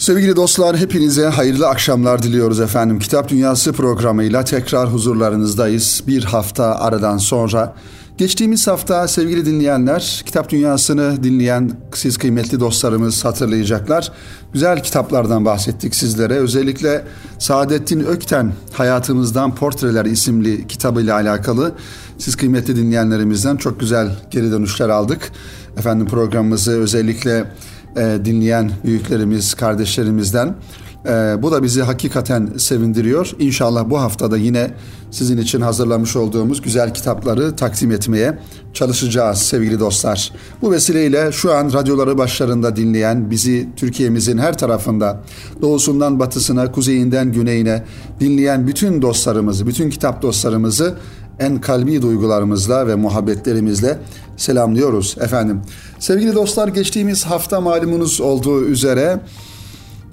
Sevgili 0.00 0.36
dostlar 0.36 0.76
hepinize 0.76 1.26
hayırlı 1.26 1.68
akşamlar 1.68 2.22
diliyoruz 2.22 2.60
efendim. 2.60 2.98
Kitap 2.98 3.28
Dünyası 3.28 3.72
programıyla 3.72 4.44
tekrar 4.44 4.92
huzurlarınızdayız. 4.92 6.02
Bir 6.06 6.24
hafta 6.24 6.64
aradan 6.64 7.18
sonra. 7.18 7.74
Geçtiğimiz 8.18 8.66
hafta 8.66 9.08
sevgili 9.08 9.46
dinleyenler, 9.46 10.22
Kitap 10.26 10.50
Dünyası'nı 10.50 11.22
dinleyen 11.24 11.72
siz 11.94 12.18
kıymetli 12.18 12.60
dostlarımız 12.60 13.24
hatırlayacaklar. 13.24 14.12
Güzel 14.52 14.82
kitaplardan 14.82 15.44
bahsettik 15.44 15.94
sizlere. 15.94 16.34
Özellikle 16.34 17.04
Saadettin 17.38 18.00
Ökten 18.00 18.52
Hayatımızdan 18.72 19.54
Portreler 19.54 20.04
isimli 20.04 20.66
kitabıyla 20.66 21.14
alakalı 21.14 21.72
siz 22.18 22.36
kıymetli 22.36 22.76
dinleyenlerimizden 22.76 23.56
çok 23.56 23.80
güzel 23.80 24.16
geri 24.30 24.50
dönüşler 24.50 24.88
aldık. 24.88 25.32
Efendim 25.76 26.06
programımızı 26.06 26.80
özellikle 26.80 27.46
e, 27.96 28.18
dinleyen 28.24 28.70
büyüklerimiz, 28.84 29.54
kardeşlerimizden. 29.54 30.54
E, 31.06 31.10
bu 31.42 31.52
da 31.52 31.62
bizi 31.62 31.82
hakikaten 31.82 32.50
sevindiriyor. 32.58 33.32
İnşallah 33.38 33.90
bu 33.90 34.00
haftada 34.00 34.36
yine 34.36 34.70
sizin 35.10 35.38
için 35.38 35.60
hazırlamış 35.60 36.16
olduğumuz 36.16 36.62
güzel 36.62 36.94
kitapları 36.94 37.56
takdim 37.56 37.90
etmeye 37.90 38.38
çalışacağız 38.74 39.38
sevgili 39.38 39.80
dostlar. 39.80 40.32
Bu 40.62 40.72
vesileyle 40.72 41.32
şu 41.32 41.52
an 41.52 41.72
radyoları 41.72 42.18
başlarında 42.18 42.76
dinleyen, 42.76 43.30
bizi 43.30 43.68
Türkiye'mizin 43.76 44.38
her 44.38 44.58
tarafında, 44.58 45.20
doğusundan 45.62 46.20
batısına, 46.20 46.72
kuzeyinden 46.72 47.32
güneyine 47.32 47.84
dinleyen 48.20 48.66
bütün 48.66 49.02
dostlarımızı, 49.02 49.66
bütün 49.66 49.90
kitap 49.90 50.22
dostlarımızı 50.22 50.94
en 51.40 51.60
kalbi 51.60 52.02
duygularımızla 52.02 52.86
ve 52.86 52.94
muhabbetlerimizle 52.94 53.98
selamlıyoruz 54.36 55.16
efendim. 55.20 55.62
Sevgili 55.98 56.34
dostlar 56.34 56.68
geçtiğimiz 56.68 57.24
hafta 57.24 57.60
malumunuz 57.60 58.20
olduğu 58.20 58.64
üzere 58.64 59.20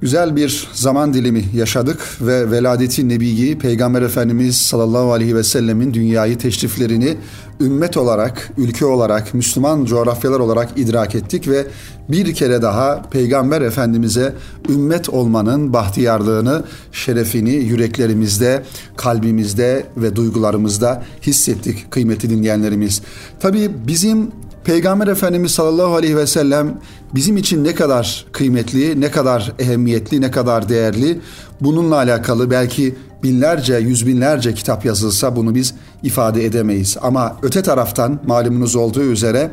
güzel 0.01 0.35
bir 0.35 0.67
zaman 0.73 1.13
dilimi 1.13 1.45
yaşadık 1.53 1.99
ve 2.21 2.51
veladeti 2.51 3.09
nebiyi 3.09 3.57
Peygamber 3.57 4.01
Efendimiz 4.01 4.57
sallallahu 4.57 5.13
aleyhi 5.13 5.35
ve 5.35 5.43
sellemin 5.43 5.93
dünyayı 5.93 6.37
teşriflerini 6.37 7.17
ümmet 7.61 7.97
olarak, 7.97 8.51
ülke 8.57 8.85
olarak, 8.85 9.33
Müslüman 9.33 9.85
coğrafyalar 9.85 10.39
olarak 10.39 10.69
idrak 10.75 11.15
ettik 11.15 11.47
ve 11.47 11.67
bir 12.09 12.33
kere 12.33 12.61
daha 12.61 13.01
Peygamber 13.01 13.61
Efendimiz'e 13.61 14.33
ümmet 14.69 15.09
olmanın 15.09 15.73
bahtiyarlığını, 15.73 16.63
şerefini 16.91 17.55
yüreklerimizde, 17.55 18.63
kalbimizde 18.97 19.85
ve 19.97 20.15
duygularımızda 20.15 21.03
hissettik 21.21 21.91
kıymeti 21.91 22.29
dinleyenlerimiz. 22.29 23.01
Tabii 23.39 23.71
bizim 23.87 24.31
Peygamber 24.67 25.07
Efendimiz 25.07 25.51
sallallahu 25.51 25.95
aleyhi 25.95 26.17
ve 26.17 26.27
sellem 26.27 26.79
bizim 27.15 27.37
için 27.37 27.63
ne 27.63 27.75
kadar 27.75 28.25
kıymetli, 28.31 29.01
ne 29.01 29.11
kadar 29.11 29.53
ehemmiyetli, 29.59 30.21
ne 30.21 30.31
kadar 30.31 30.69
değerli 30.69 31.19
bununla 31.61 31.95
alakalı 31.95 32.51
belki 32.51 32.95
binlerce, 33.23 33.75
yüz 33.75 34.07
binlerce 34.07 34.53
kitap 34.53 34.85
yazılsa 34.85 35.35
bunu 35.35 35.55
biz 35.55 35.73
ifade 36.03 36.45
edemeyiz. 36.45 36.97
Ama 37.01 37.37
öte 37.41 37.61
taraftan 37.61 38.19
malumunuz 38.25 38.75
olduğu 38.75 39.03
üzere 39.03 39.51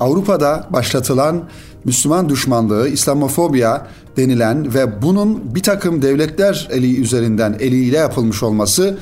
Avrupa'da 0.00 0.66
başlatılan 0.70 1.44
Müslüman 1.84 2.28
düşmanlığı, 2.28 2.88
İslamofobya 2.88 3.86
denilen 4.16 4.74
ve 4.74 5.02
bunun 5.02 5.54
bir 5.54 5.62
takım 5.62 6.02
devletler 6.02 6.68
eli 6.70 7.00
üzerinden 7.00 7.56
eliyle 7.60 7.96
yapılmış 7.96 8.42
olması 8.42 8.98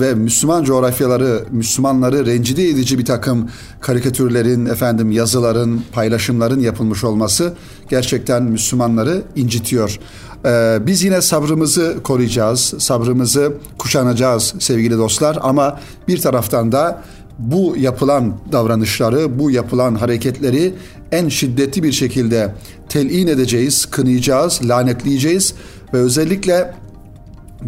ve 0.00 0.14
Müslüman 0.14 0.64
coğrafyaları, 0.64 1.44
Müslümanları 1.50 2.26
rencide 2.26 2.68
edici 2.68 2.98
bir 2.98 3.04
takım 3.04 3.50
karikatürlerin, 3.80 4.66
efendim 4.66 5.10
yazıların, 5.10 5.82
paylaşımların 5.92 6.60
yapılmış 6.60 7.04
olması 7.04 7.52
gerçekten 7.88 8.42
Müslümanları 8.42 9.22
incitiyor. 9.36 9.98
Ee, 10.44 10.78
biz 10.86 11.04
yine 11.04 11.20
sabrımızı 11.20 11.96
koruyacağız, 12.04 12.74
sabrımızı 12.78 13.52
kuşanacağız 13.78 14.54
sevgili 14.58 14.98
dostlar 14.98 15.38
ama 15.40 15.80
bir 16.08 16.20
taraftan 16.20 16.72
da 16.72 17.02
bu 17.38 17.74
yapılan 17.78 18.34
davranışları, 18.52 19.38
bu 19.38 19.50
yapılan 19.50 19.94
hareketleri 19.94 20.74
en 21.12 21.28
şiddetli 21.28 21.82
bir 21.82 21.92
şekilde 21.92 22.54
telin 22.88 23.26
edeceğiz, 23.26 23.86
kınayacağız, 23.86 24.60
lanetleyeceğiz 24.68 25.54
ve 25.94 25.98
özellikle 25.98 26.74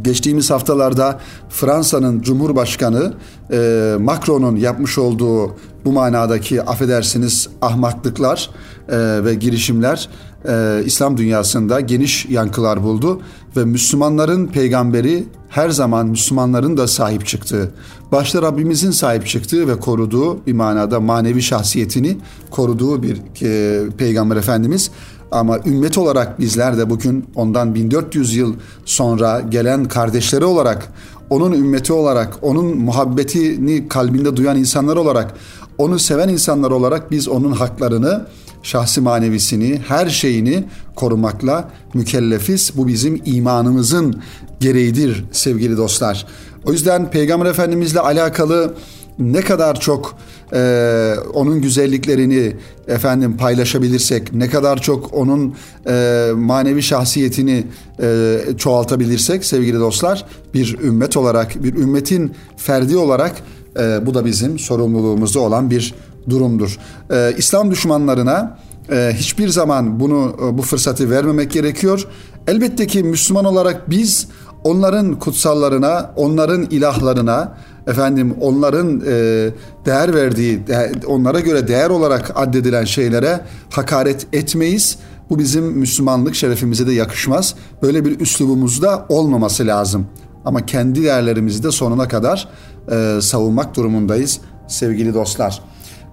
Geçtiğimiz 0.03 0.51
haftalarda 0.51 1.21
Fransa'nın 1.49 2.21
Cumhurbaşkanı 2.21 3.15
e, 3.53 3.95
Macron'un 4.01 4.57
yapmış 4.57 4.99
olduğu 4.99 5.57
bu 5.85 5.93
manadaki 5.93 6.63
affedersiniz 6.63 7.49
ahmaklıklar 7.63 8.51
e, 8.89 9.25
ve 9.25 9.35
girişimler 9.35 10.09
e, 10.49 10.83
İslam 10.85 11.17
dünyasında 11.17 11.81
geniş 11.81 12.27
yankılar 12.27 12.83
buldu 12.83 13.21
ve 13.57 13.65
Müslümanların 13.65 14.47
peygamberi 14.47 15.25
her 15.49 15.71
zaman 15.71 16.07
Müslümanların 16.07 16.77
da 16.77 16.87
sahip 16.87 17.27
çıktığı, 17.27 17.71
başta 18.13 18.43
Rabbimizin 18.43 18.91
sahip 18.91 19.27
çıktığı 19.27 19.69
ve 19.69 19.81
koruduğu 19.81 20.47
bir 20.47 20.53
manada 20.53 21.01
manevi 21.01 21.43
şahsiyetini 21.43 22.19
koruduğu 22.51 23.03
bir 23.03 23.21
e, 23.43 23.83
peygamber 23.91 24.37
efendimiz 24.37 24.91
ama 25.35 25.59
ümmet 25.67 25.99
olarak 25.99 26.41
bizler 26.41 26.79
de 26.79 26.91
bugün 26.91 27.25
ondan 27.35 27.75
1400 27.75 28.37
yıl 28.37 28.55
sonra 28.85 29.41
gelen 29.41 29.85
kardeşleri 29.85 30.45
olarak, 30.45 30.89
onun 31.31 31.53
ümmeti 31.53 31.93
olarak, 31.93 32.39
onun 32.43 32.77
muhabbetini 32.77 33.89
kalbinde 33.89 34.37
duyan 34.37 34.57
insanlar 34.57 34.97
olarak, 34.97 35.35
onu 35.79 35.99
seven 35.99 36.29
insanlar 36.29 36.71
olarak 36.71 37.11
biz 37.11 37.29
onun 37.29 37.53
haklarını, 37.53 38.27
şahsi 38.63 39.01
manevisini, 39.01 39.81
her 39.89 40.09
şeyini 40.09 40.65
korumakla 40.95 41.69
mükellefiz. 41.95 42.73
Bu 42.77 42.89
bizim 42.89 43.23
imanımızın 43.25 44.23
gereğidir 44.61 45.25
sevgili 45.33 45.77
dostlar. 45.77 46.27
O 46.65 46.73
yüzden 46.73 47.11
Peygamber 47.11 47.47
Efendimizle 47.47 48.01
alakalı 48.01 48.75
ne 49.19 49.41
kadar 49.41 49.81
çok 49.81 50.15
e, 50.55 51.15
onun 51.35 51.61
güzelliklerini 51.61 52.57
efendim 52.89 53.37
paylaşabilirsek, 53.37 54.33
ne 54.33 54.49
kadar 54.49 54.83
çok 54.83 55.15
onun 55.15 55.55
e, 55.87 56.29
manevi 56.35 56.83
şahsiyetini 56.83 57.67
e, 58.03 58.37
çoğaltabilirsek 58.59 59.45
sevgili 59.45 59.81
dostlar, 59.81 60.25
bir 60.55 60.79
ümmet 60.79 61.17
olarak, 61.17 61.65
bir 61.65 61.75
ümmetin 61.75 62.33
ferdi 62.57 62.97
olarak 62.97 63.33
e, 63.79 64.07
bu 64.07 64.15
da 64.15 64.25
bizim 64.25 64.59
sorumluluğumuzda 64.59 65.41
olan 65.41 65.71
bir 65.71 65.95
durumdur. 66.31 66.79
E, 67.11 67.35
İslam 67.39 67.71
düşmanlarına 67.71 68.59
e, 68.93 69.13
hiçbir 69.15 69.49
zaman 69.49 70.01
bunu 70.01 70.37
e, 70.43 70.59
bu 70.59 70.63
fırsatı 70.63 71.11
vermemek 71.11 71.51
gerekiyor. 71.51 72.07
Elbette 72.47 72.87
ki 72.87 73.03
Müslüman 73.03 73.45
olarak 73.45 73.91
biz 73.91 74.29
onların 74.65 75.19
kutsallarına, 75.19 76.11
onların 76.17 76.63
ilahlarına, 76.63 77.59
efendim 77.87 78.37
onların 78.41 79.01
e, 79.07 79.51
değer 79.87 80.15
verdiği, 80.15 80.61
onlara 81.07 81.41
göre 81.41 81.69
değer 81.69 81.91
olarak 81.91 82.33
addedilen 82.35 82.85
şeylere 82.85 83.41
hakaret 83.71 84.27
etmeyiz. 84.33 84.99
Bu 85.31 85.39
bizim 85.39 85.65
Müslümanlık 85.65 86.35
şerefimize 86.35 86.87
de 86.87 86.93
yakışmaz. 86.93 87.55
Böyle 87.83 88.05
bir 88.05 88.21
üslubumuz 88.21 88.83
da 88.83 89.07
olmaması 89.09 89.67
lazım. 89.67 90.07
Ama 90.45 90.67
kendi 90.67 91.03
değerlerimizi 91.03 91.63
de 91.63 91.71
sonuna 91.71 92.09
kadar 92.09 92.49
e, 92.91 93.19
savunmak 93.21 93.77
durumundayız 93.77 94.41
sevgili 94.69 95.15
dostlar. 95.15 95.63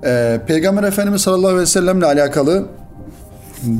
E, 0.04 0.42
Peygamber 0.48 0.84
Efendimiz 0.84 1.22
sallallahu 1.22 1.48
aleyhi 1.48 1.62
ve 1.62 1.66
sellemle 1.66 2.06
alakalı 2.06 2.66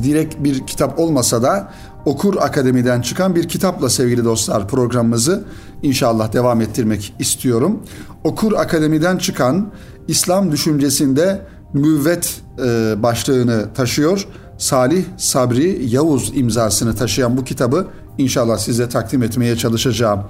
direkt 0.02 0.34
bir 0.38 0.66
kitap 0.66 0.98
olmasa 0.98 1.42
da 1.42 1.68
Okur 2.04 2.36
Akademi'den 2.36 3.00
çıkan 3.00 3.34
bir 3.34 3.48
kitapla 3.48 3.90
sevgili 3.90 4.24
dostlar 4.24 4.68
programımızı 4.68 5.44
inşallah 5.82 6.32
devam 6.32 6.60
ettirmek 6.60 7.14
istiyorum. 7.18 7.82
Okur 8.24 8.52
Akademi'den 8.52 9.18
çıkan 9.18 9.72
İslam 10.08 10.52
düşüncesinde 10.52 11.46
müvvet 11.72 12.40
e, 12.58 13.02
başlığını 13.02 13.74
taşıyor. 13.74 14.26
Salih 14.58 15.04
Sabri 15.16 15.86
Yavuz 15.86 16.32
imzasını 16.34 16.96
taşıyan 16.96 17.36
bu 17.36 17.44
kitabı 17.44 17.86
inşallah 18.18 18.58
size 18.58 18.88
takdim 18.88 19.22
etmeye 19.22 19.56
çalışacağım. 19.56 20.20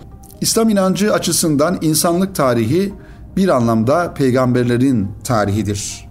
İslam 0.41 0.69
inancı 0.69 1.12
açısından 1.12 1.79
insanlık 1.81 2.35
tarihi 2.35 2.94
bir 3.37 3.49
anlamda 3.49 4.14
peygamberlerin 4.14 5.08
tarihidir. 5.25 6.08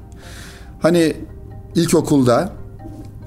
Hani 0.80 1.16
ilkokulda 1.76 2.54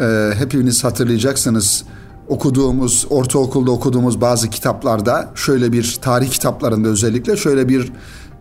e, 0.00 0.30
hepiniz 0.38 0.84
hatırlayacaksınız 0.84 1.84
okuduğumuz, 2.28 3.06
ortaokulda 3.10 3.70
okuduğumuz 3.70 4.20
bazı 4.20 4.50
kitaplarda 4.50 5.30
şöyle 5.34 5.72
bir 5.72 5.98
tarih 6.02 6.30
kitaplarında 6.30 6.88
özellikle 6.88 7.36
şöyle 7.36 7.68
bir 7.68 7.92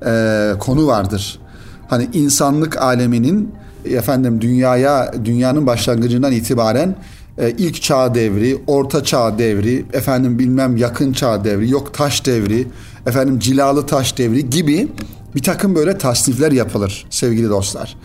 e, 0.05 0.53
konu 0.59 0.87
vardır. 0.87 1.39
Hani 1.87 2.09
insanlık 2.13 2.81
aleminin 2.81 3.51
efendim 3.85 4.41
dünyaya 4.41 5.13
dünyanın 5.25 5.67
başlangıcından 5.67 6.31
itibaren 6.31 6.95
e, 7.37 7.51
ilk 7.51 7.81
çağ 7.81 8.15
devri, 8.15 8.61
orta 8.67 9.03
çağ 9.03 9.37
devri, 9.37 9.85
efendim 9.93 10.39
bilmem 10.39 10.77
yakın 10.77 11.13
çağ 11.13 11.43
devri, 11.43 11.69
yok 11.69 11.93
taş 11.93 12.25
devri, 12.25 12.67
efendim 13.05 13.39
cilalı 13.39 13.85
taş 13.85 14.17
devri 14.17 14.49
gibi 14.49 14.87
bir 15.35 15.43
takım 15.43 15.75
böyle 15.75 15.97
tasnifler 15.97 16.51
yapılır 16.51 17.05
sevgili 17.09 17.49
dostlar. 17.49 17.95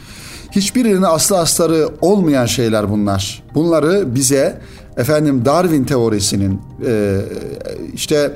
Hiçbirinin 0.51 1.03
aslı 1.03 1.39
astarı 1.39 1.89
olmayan 2.01 2.47
şeyler 2.47 2.91
bunlar. 2.91 3.43
Bunları 3.55 4.15
bize 4.15 4.61
efendim 4.99 5.45
Darwin 5.45 5.85
teorisinin 5.85 6.61
e, 6.87 7.21
işte 7.95 8.35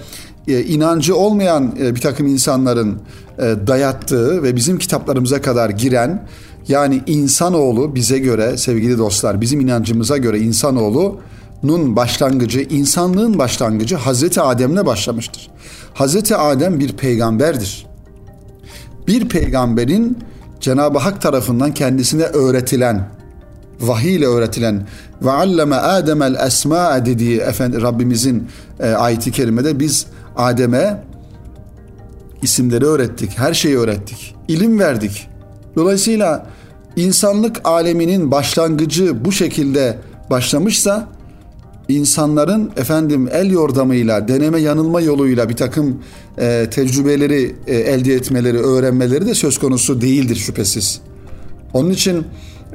e, 0.49 0.65
inancı 0.65 1.17
olmayan 1.17 1.77
e, 1.81 1.95
bir 1.95 2.01
takım 2.01 2.27
insanların 2.27 2.99
e, 3.39 3.43
dayattığı 3.67 4.43
ve 4.43 4.57
bizim 4.57 4.79
kitaplarımıza 4.79 5.41
kadar 5.41 5.71
giren 5.71 6.29
yani 6.69 7.03
insanoğlu 7.07 7.95
bize 7.95 8.19
göre 8.19 8.57
sevgili 8.57 8.99
dostlar 8.99 9.41
bizim 9.41 9.61
inancımıza 9.61 10.17
göre 10.17 10.39
insanoğlu'nun 10.39 11.97
başlangıcı, 11.97 12.61
insanlığın 12.61 13.39
başlangıcı 13.39 13.97
Hazreti 13.97 14.41
Adem'le 14.41 14.87
başlamıştır. 14.87 15.51
Hazreti 15.95 16.37
Adem 16.37 16.81
bir 16.81 16.93
peygamberdir. 16.93 17.87
Bir 19.07 19.29
peygamberin 19.29 20.19
Cenab-ı 20.61 20.99
Hak 20.99 21.23
tarafından 21.23 21.75
kendisine 21.75 22.23
öğretilen, 22.23 23.09
vahiy 23.83 24.15
ile 24.15 24.27
öğretilen 24.27 24.87
ve 25.23 25.31
alleme 25.31 25.77
Adem'el 25.77 26.47
esma 26.47 27.07
dediği 27.07 27.39
efendim 27.39 27.83
Rabbimizin 27.83 28.49
e, 28.81 28.91
ayeti 28.91 29.33
kerimede 29.33 29.81
biz 29.81 30.07
Adem'e 30.37 31.03
isimleri 32.43 32.85
öğrettik, 32.85 33.39
her 33.39 33.55
şeyi 33.55 33.79
öğrettik, 33.79 34.35
ilim 34.49 34.79
verdik. 34.79 35.29
Dolayısıyla 35.77 36.47
insanlık 36.97 37.61
aleminin 37.65 38.31
başlangıcı 38.31 39.25
bu 39.25 39.33
şekilde 39.33 39.99
başlamışsa 40.31 41.09
insanların 41.89 42.71
efendim 42.77 43.29
el 43.33 43.51
yordamıyla, 43.51 44.29
deneme 44.29 44.61
yanılma 44.61 45.01
yoluyla 45.01 45.49
bir 45.49 45.57
takım 45.57 45.99
e, 46.39 46.67
tecrübeleri 46.71 47.55
e, 47.67 47.77
elde 47.77 48.15
etmeleri, 48.15 48.59
öğrenmeleri 48.59 49.27
de 49.27 49.35
söz 49.35 49.59
konusu 49.59 50.01
değildir 50.01 50.37
şüphesiz. 50.37 51.01
Onun 51.73 51.91
için 51.91 52.25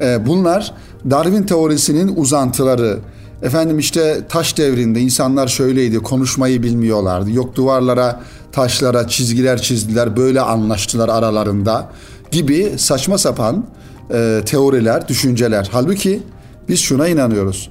e, 0.02 0.26
bunlar 0.26 0.74
Darwin 1.10 1.42
teorisinin 1.42 2.16
uzantıları. 2.16 2.98
Efendim 3.42 3.78
işte 3.78 4.20
taş 4.28 4.58
devrinde 4.58 5.00
insanlar 5.00 5.48
şöyleydi, 5.48 5.98
konuşmayı 5.98 6.62
bilmiyorlardı. 6.62 7.30
Yok 7.30 7.54
duvarlara, 7.54 8.20
taşlara 8.52 9.08
çizgiler 9.08 9.62
çizdiler, 9.62 10.16
böyle 10.16 10.40
anlaştılar 10.40 11.08
aralarında 11.08 11.88
gibi 12.30 12.72
saçma 12.76 13.18
sapan 13.18 13.64
e, 14.12 14.40
teoriler, 14.46 15.08
düşünceler. 15.08 15.68
Halbuki 15.72 16.22
biz 16.68 16.80
şuna 16.80 17.08
inanıyoruz. 17.08 17.70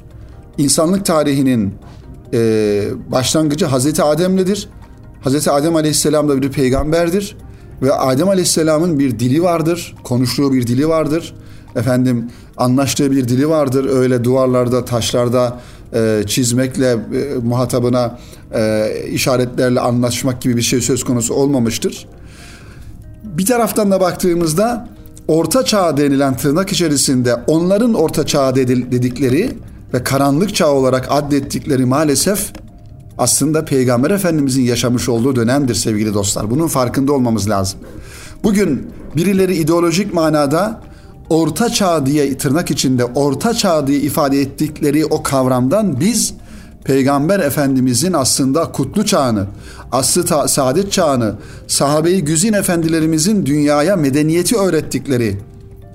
İnsanlık 0.57 1.05
tarihinin 1.05 1.73
e, 2.33 2.83
başlangıcı 3.11 3.65
Hazreti 3.65 4.03
Adem'ledir. 4.03 4.69
Hazreti 5.21 5.51
Adem 5.51 5.75
Aleyhisselam 5.75 6.29
da 6.29 6.41
bir 6.41 6.51
peygamberdir 6.51 7.37
ve 7.81 7.93
Adem 7.93 8.29
Aleyhisselam'ın 8.29 8.99
bir 8.99 9.19
dili 9.19 9.43
vardır, 9.43 9.95
konuştuğu 10.03 10.53
bir 10.53 10.67
dili 10.67 10.87
vardır. 10.87 11.35
Efendim 11.75 12.29
anlaştığı 12.57 13.11
bir 13.11 13.27
dili 13.27 13.49
vardır. 13.49 13.89
Öyle 13.89 14.23
duvarlarda, 14.23 14.85
taşlarda 14.85 15.59
e, 15.93 16.23
çizmekle 16.27 16.91
e, 16.91 16.97
muhatabına 17.43 18.19
e, 18.53 18.91
işaretlerle 19.11 19.79
anlaşmak 19.79 20.41
gibi 20.41 20.57
bir 20.57 20.61
şey 20.61 20.81
söz 20.81 21.03
konusu 21.03 21.33
olmamıştır. 21.33 22.07
Bir 23.23 23.45
taraftan 23.45 23.91
da 23.91 24.01
baktığımızda 24.01 24.89
orta 25.27 25.65
çağ 25.65 25.97
denilen 25.97 26.37
tırnak 26.37 26.71
içerisinde 26.71 27.35
onların 27.47 27.93
orta 27.93 28.25
çağ 28.25 28.55
dedikleri 28.55 29.51
ve 29.93 30.03
karanlık 30.03 30.55
çağ 30.55 30.71
olarak 30.71 31.07
addettikleri 31.09 31.85
maalesef 31.85 32.51
aslında 33.17 33.65
Peygamber 33.65 34.11
Efendimizin 34.11 34.61
yaşamış 34.61 35.09
olduğu 35.09 35.35
dönemdir 35.35 35.75
sevgili 35.75 36.13
dostlar. 36.13 36.51
Bunun 36.51 36.67
farkında 36.67 37.13
olmamız 37.13 37.49
lazım. 37.49 37.79
Bugün 38.43 38.87
birileri 39.15 39.55
ideolojik 39.55 40.13
manada 40.13 40.81
orta 41.29 41.69
çağ 41.69 42.05
diye 42.05 42.37
tırnak 42.37 42.71
içinde 42.71 43.05
orta 43.05 43.53
çağ 43.53 43.87
diye 43.87 43.99
ifade 43.99 44.41
ettikleri 44.41 45.05
o 45.05 45.23
kavramdan 45.23 45.99
biz 45.99 46.33
Peygamber 46.83 47.39
Efendimizin 47.39 48.13
aslında 48.13 48.71
kutlu 48.71 49.05
çağını, 49.05 49.45
aslı 49.91 50.25
ta- 50.25 50.47
saadet 50.47 50.91
çağını, 50.91 51.35
sahabeyi 51.67 52.23
güzin 52.23 52.53
efendilerimizin 52.53 53.45
dünyaya 53.45 53.95
medeniyeti 53.95 54.57
öğrettikleri 54.57 55.37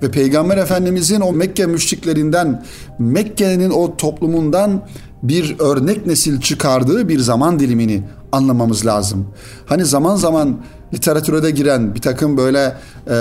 ve 0.03 0.11
Peygamber 0.11 0.57
Efendimizin 0.57 1.21
o 1.21 1.31
Mekke 1.31 1.65
müşriklerinden, 1.65 2.63
Mekke'nin 2.99 3.69
o 3.69 3.97
toplumundan 3.97 4.81
bir 5.23 5.55
örnek 5.59 6.05
nesil 6.05 6.41
çıkardığı 6.41 7.09
bir 7.09 7.19
zaman 7.19 7.59
dilimini 7.59 8.03
anlamamız 8.31 8.85
lazım. 8.85 9.27
Hani 9.65 9.85
zaman 9.85 10.15
zaman 10.15 10.57
literatüre 10.93 11.43
de 11.43 11.51
giren 11.51 11.95
bir 11.95 12.01
takım 12.01 12.37
böyle 12.37 12.77
e, 13.07 13.13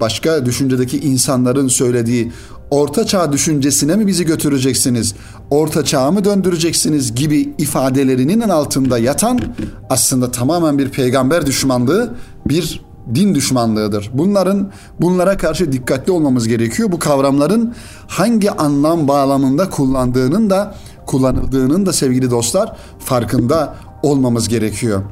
başka 0.00 0.46
düşüncedeki 0.46 1.00
insanların 1.00 1.68
söylediği 1.68 2.32
orta 2.70 3.06
çağ 3.06 3.32
düşüncesine 3.32 3.96
mi 3.96 4.06
bizi 4.06 4.26
götüreceksiniz? 4.26 5.14
Orta 5.50 5.84
çağı 5.84 6.12
mı 6.12 6.24
döndüreceksiniz 6.24 7.14
gibi 7.14 7.54
ifadelerinin 7.58 8.40
altında 8.40 8.98
yatan 8.98 9.40
aslında 9.90 10.30
tamamen 10.30 10.78
bir 10.78 10.90
peygamber 10.90 11.46
düşmanlığı, 11.46 12.14
bir 12.46 12.80
din 13.14 13.34
düşmanlığıdır. 13.34 14.10
Bunların 14.14 14.70
bunlara 15.00 15.36
karşı 15.36 15.72
dikkatli 15.72 16.12
olmamız 16.12 16.48
gerekiyor. 16.48 16.92
Bu 16.92 16.98
kavramların 16.98 17.74
hangi 18.08 18.50
anlam 18.50 19.08
bağlamında 19.08 19.70
kullandığının 19.70 20.50
da 20.50 20.74
kullanıldığının 21.10 21.86
da 21.86 21.92
sevgili 21.92 22.30
dostlar 22.30 22.76
farkında 22.98 23.74
olmamız 24.02 24.48
gerekiyor. 24.48 25.02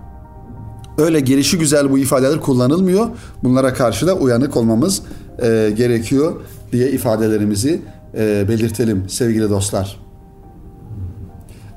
Öyle 0.98 1.20
gelişi 1.20 1.58
güzel 1.58 1.90
bu 1.90 1.98
ifadeler 1.98 2.40
kullanılmıyor. 2.40 3.08
Bunlara 3.44 3.74
karşı 3.74 4.06
da 4.06 4.14
uyanık 4.14 4.56
olmamız 4.56 5.02
e, 5.42 5.72
gerekiyor 5.76 6.32
diye 6.72 6.90
ifadelerimizi 6.90 7.82
e, 8.14 8.48
belirtelim 8.48 9.04
sevgili 9.08 9.50
dostlar. 9.50 10.00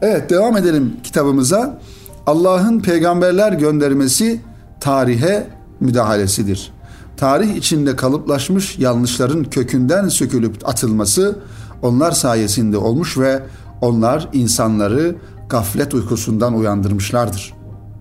Evet 0.01 0.29
devam 0.29 0.57
edelim 0.57 0.93
kitabımıza. 1.03 1.79
Allah'ın 2.27 2.79
peygamberler 2.79 3.53
göndermesi 3.53 4.41
tarihe 4.79 5.47
müdahalesidir. 5.79 6.71
Tarih 7.17 7.55
içinde 7.55 7.95
kalıplaşmış 7.95 8.79
yanlışların 8.79 9.43
kökünden 9.43 10.07
sökülüp 10.07 10.69
atılması 10.69 11.39
onlar 11.81 12.11
sayesinde 12.11 12.77
olmuş 12.77 13.17
ve 13.17 13.43
onlar 13.81 14.29
insanları 14.33 15.15
gaflet 15.49 15.93
uykusundan 15.93 16.53
uyandırmışlardır. 16.53 17.53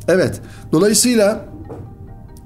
Evet, 0.09 0.41
dolayısıyla 0.73 1.45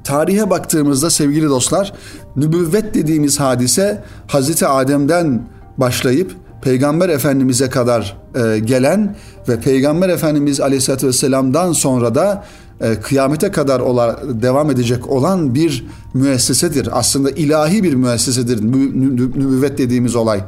tarihe 0.04 0.50
baktığımızda 0.50 1.10
sevgili 1.10 1.48
dostlar, 1.48 1.92
nübüvvet 2.36 2.94
dediğimiz 2.94 3.40
hadise 3.40 4.02
Hazreti 4.26 4.66
Adem'den 4.66 5.48
başlayıp 5.76 6.36
Peygamber 6.62 7.08
Efendimiz'e 7.08 7.70
kadar 7.70 8.16
e, 8.34 8.58
gelen 8.58 9.16
ve 9.48 9.60
Peygamber 9.60 10.08
Efendimiz 10.08 10.60
Aleyhisselatü 10.60 11.06
Vesselam'dan 11.06 11.72
sonra 11.72 12.14
da 12.14 12.44
e, 12.80 12.94
kıyamete 12.94 13.50
kadar 13.50 13.80
ola, 13.80 14.20
devam 14.42 14.70
edecek 14.70 15.10
olan 15.10 15.54
bir 15.54 15.86
müessesedir. 16.14 16.88
Aslında 16.92 17.30
ilahi 17.30 17.82
bir 17.82 17.94
müessesedir 17.94 18.62
nübüvvet 18.62 19.78
dediğimiz 19.78 20.16
olay. 20.16 20.44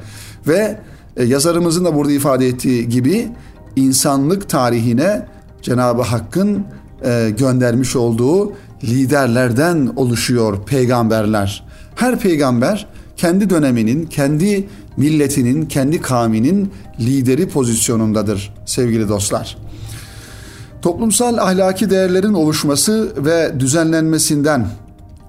Ve 0.49 0.78
e, 1.16 1.25
yazarımızın 1.25 1.85
da 1.85 1.94
burada 1.94 2.12
ifade 2.12 2.46
ettiği 2.46 2.88
gibi 2.88 3.28
insanlık 3.76 4.49
tarihine 4.49 5.26
Cenab-ı 5.62 6.02
Hakk'ın 6.02 6.64
e, 7.04 7.30
göndermiş 7.38 7.96
olduğu 7.96 8.52
liderlerden 8.85 9.92
oluşuyor 9.96 10.64
peygamberler. 10.66 11.64
Her 11.94 12.18
peygamber 12.18 12.87
kendi 13.16 13.50
döneminin, 13.50 14.06
kendi 14.06 14.68
milletinin, 14.96 15.66
kendi 15.66 16.00
kavminin 16.00 16.73
lideri 17.00 17.49
pozisyonundadır 17.49 18.54
sevgili 18.66 19.08
dostlar. 19.08 19.58
Toplumsal 20.82 21.38
ahlaki 21.38 21.90
değerlerin 21.90 22.35
oluşması 22.35 23.12
ve 23.25 23.61
düzenlenmesinden 23.61 24.68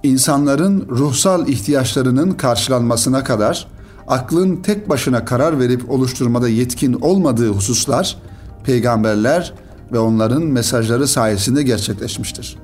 insanların 0.02 0.86
ruhsal 0.90 1.48
ihtiyaçlarının 1.48 2.30
karşılanmasına 2.30 3.24
kadar 3.24 3.66
aklın 4.08 4.56
tek 4.56 4.88
başına 4.88 5.24
karar 5.24 5.60
verip 5.60 5.90
oluşturmada 5.90 6.48
yetkin 6.48 6.92
olmadığı 6.92 7.48
hususlar 7.48 8.16
peygamberler 8.64 9.54
ve 9.92 9.98
onların 9.98 10.42
mesajları 10.42 11.08
sayesinde 11.08 11.62
gerçekleşmiştir. 11.62 12.56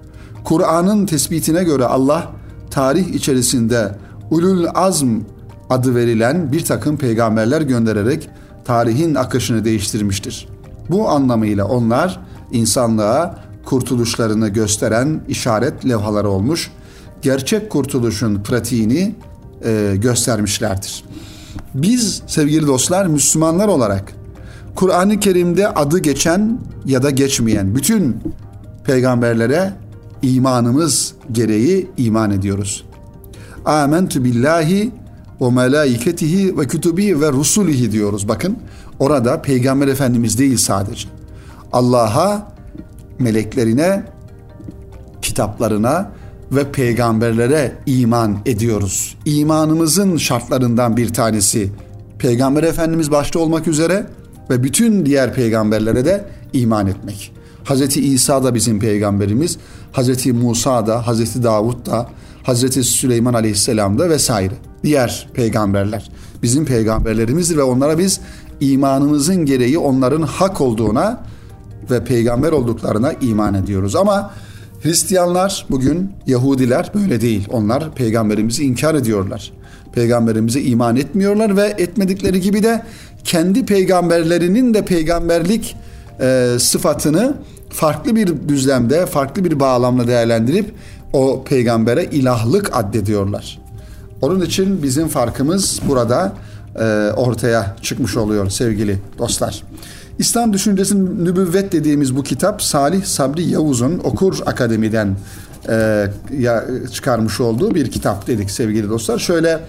Kur'an'ın 0.44 1.06
tespitine 1.06 1.64
göre 1.64 1.84
Allah 1.84 2.30
tarih 2.70 3.06
içerisinde 3.14 3.98
ulul 4.30 4.66
azm 4.74 5.08
adı 5.70 5.94
verilen 5.94 6.52
bir 6.52 6.64
takım 6.64 6.96
peygamberler 6.96 7.60
göndererek 7.60 8.28
tarihin 8.64 9.14
akışını 9.14 9.64
değiştirmiştir. 9.64 10.48
Bu 10.90 11.08
anlamıyla 11.08 11.64
onlar 11.64 12.20
insanlığa 12.52 13.44
kurtuluşlarını 13.64 14.48
gösteren 14.48 15.20
işaret 15.28 15.88
levhaları 15.88 16.28
olmuş, 16.28 16.70
gerçek 17.22 17.70
kurtuluşun 17.70 18.42
pratiğini 18.42 19.14
e, 19.64 19.92
göstermişlerdir. 19.96 21.04
Biz 21.74 22.22
sevgili 22.26 22.66
dostlar 22.66 23.06
Müslümanlar 23.06 23.68
olarak 23.68 24.12
Kur'an-ı 24.74 25.20
Kerim'de 25.20 25.68
adı 25.68 25.98
geçen 25.98 26.58
ya 26.86 27.02
da 27.02 27.10
geçmeyen 27.10 27.74
bütün 27.74 28.16
peygamberlere 28.84 29.72
imanımız 30.22 31.14
gereği 31.32 31.90
iman 31.96 32.30
ediyoruz. 32.30 32.84
Amentu 33.64 34.24
billahi 34.24 34.90
ve 35.40 35.50
melaiketihi 35.50 36.58
ve 36.58 36.66
kütübi 36.66 37.20
ve 37.20 37.32
rusulihi 37.32 37.92
diyoruz. 37.92 38.28
Bakın 38.28 38.56
Orada 38.98 39.42
Peygamber 39.42 39.88
Efendimiz 39.88 40.38
değil 40.38 40.56
sadece. 40.56 41.08
Allah'a, 41.72 42.52
meleklerine, 43.18 44.02
kitaplarına 45.22 46.10
ve 46.52 46.72
peygamberlere 46.72 47.72
iman 47.86 48.38
ediyoruz. 48.46 49.16
İmanımızın 49.24 50.16
şartlarından 50.16 50.96
bir 50.96 51.14
tanesi 51.14 51.70
Peygamber 52.18 52.62
Efendimiz 52.62 53.10
başta 53.10 53.38
olmak 53.38 53.68
üzere 53.68 54.06
ve 54.50 54.62
bütün 54.62 55.06
diğer 55.06 55.34
peygamberlere 55.34 56.04
de 56.04 56.24
iman 56.52 56.86
etmek. 56.86 57.32
Hazreti 57.64 58.00
İsa 58.04 58.44
da 58.44 58.54
bizim 58.54 58.80
peygamberimiz, 58.80 59.58
Hazreti 59.92 60.32
Musa 60.32 60.86
da, 60.86 61.06
Hazreti 61.06 61.42
Davud 61.42 61.86
da, 61.86 62.08
Hazreti 62.42 62.84
Süleyman 62.84 63.34
Aleyhisselam 63.34 63.98
da 63.98 64.10
vesaire. 64.10 64.54
Diğer 64.84 65.28
peygamberler 65.34 66.10
bizim 66.42 66.64
peygamberlerimizdir 66.64 67.56
ve 67.56 67.62
onlara 67.62 67.98
biz 67.98 68.20
imanımızın 68.60 69.46
gereği 69.46 69.78
onların 69.78 70.22
hak 70.22 70.60
olduğuna 70.60 71.24
ve 71.90 72.04
peygamber 72.04 72.52
olduklarına 72.52 73.12
iman 73.12 73.54
ediyoruz. 73.54 73.96
Ama 73.96 74.30
Hristiyanlar 74.84 75.66
bugün 75.70 76.12
Yahudiler 76.26 76.90
böyle 76.94 77.20
değil. 77.20 77.48
Onlar 77.50 77.94
peygamberimizi 77.94 78.64
inkar 78.64 78.94
ediyorlar. 78.94 79.52
Peygamberimize 79.92 80.60
iman 80.60 80.96
etmiyorlar 80.96 81.56
ve 81.56 81.74
etmedikleri 81.78 82.40
gibi 82.40 82.62
de 82.62 82.82
kendi 83.24 83.66
peygamberlerinin 83.66 84.74
de 84.74 84.84
peygamberlik 84.84 85.76
e, 86.20 86.56
sıfatını 86.58 87.34
farklı 87.70 88.16
bir 88.16 88.48
düzlemde, 88.48 89.06
farklı 89.06 89.44
bir 89.44 89.60
bağlamla 89.60 90.06
değerlendirip 90.06 90.74
o 91.12 91.44
peygambere 91.44 92.04
ilahlık 92.04 92.76
addediyorlar. 92.76 93.60
Onun 94.22 94.40
için 94.40 94.82
bizim 94.82 95.08
farkımız 95.08 95.80
burada 95.88 96.32
e, 96.80 96.84
ortaya 97.16 97.76
çıkmış 97.82 98.16
oluyor 98.16 98.50
sevgili 98.50 98.98
dostlar. 99.18 99.62
İslam 100.18 100.52
Düşüncesi'nin 100.52 101.24
Nübüvvet 101.24 101.72
dediğimiz 101.72 102.16
bu 102.16 102.22
kitap 102.22 102.62
Salih 102.62 103.04
Sabri 103.04 103.42
Yavuz'un 103.42 103.98
Okur 103.98 104.38
Akademi'den 104.46 105.16
e, 105.68 106.06
ya, 106.38 106.64
çıkarmış 106.92 107.40
olduğu 107.40 107.74
bir 107.74 107.90
kitap 107.90 108.26
dedik 108.26 108.50
sevgili 108.50 108.88
dostlar. 108.88 109.18
Şöyle 109.18 109.60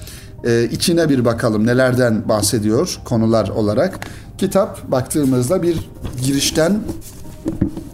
e, 0.44 0.64
içine 0.72 1.10
bir 1.10 1.25
bakalım 1.25 1.66
nelerden 1.66 2.30
bahsediyor 2.30 3.00
konular 3.06 3.50
olarak. 3.50 4.00
Kitap 4.38 4.92
baktığımızda 4.92 5.64
bir 5.64 5.90
girişten 6.24 6.80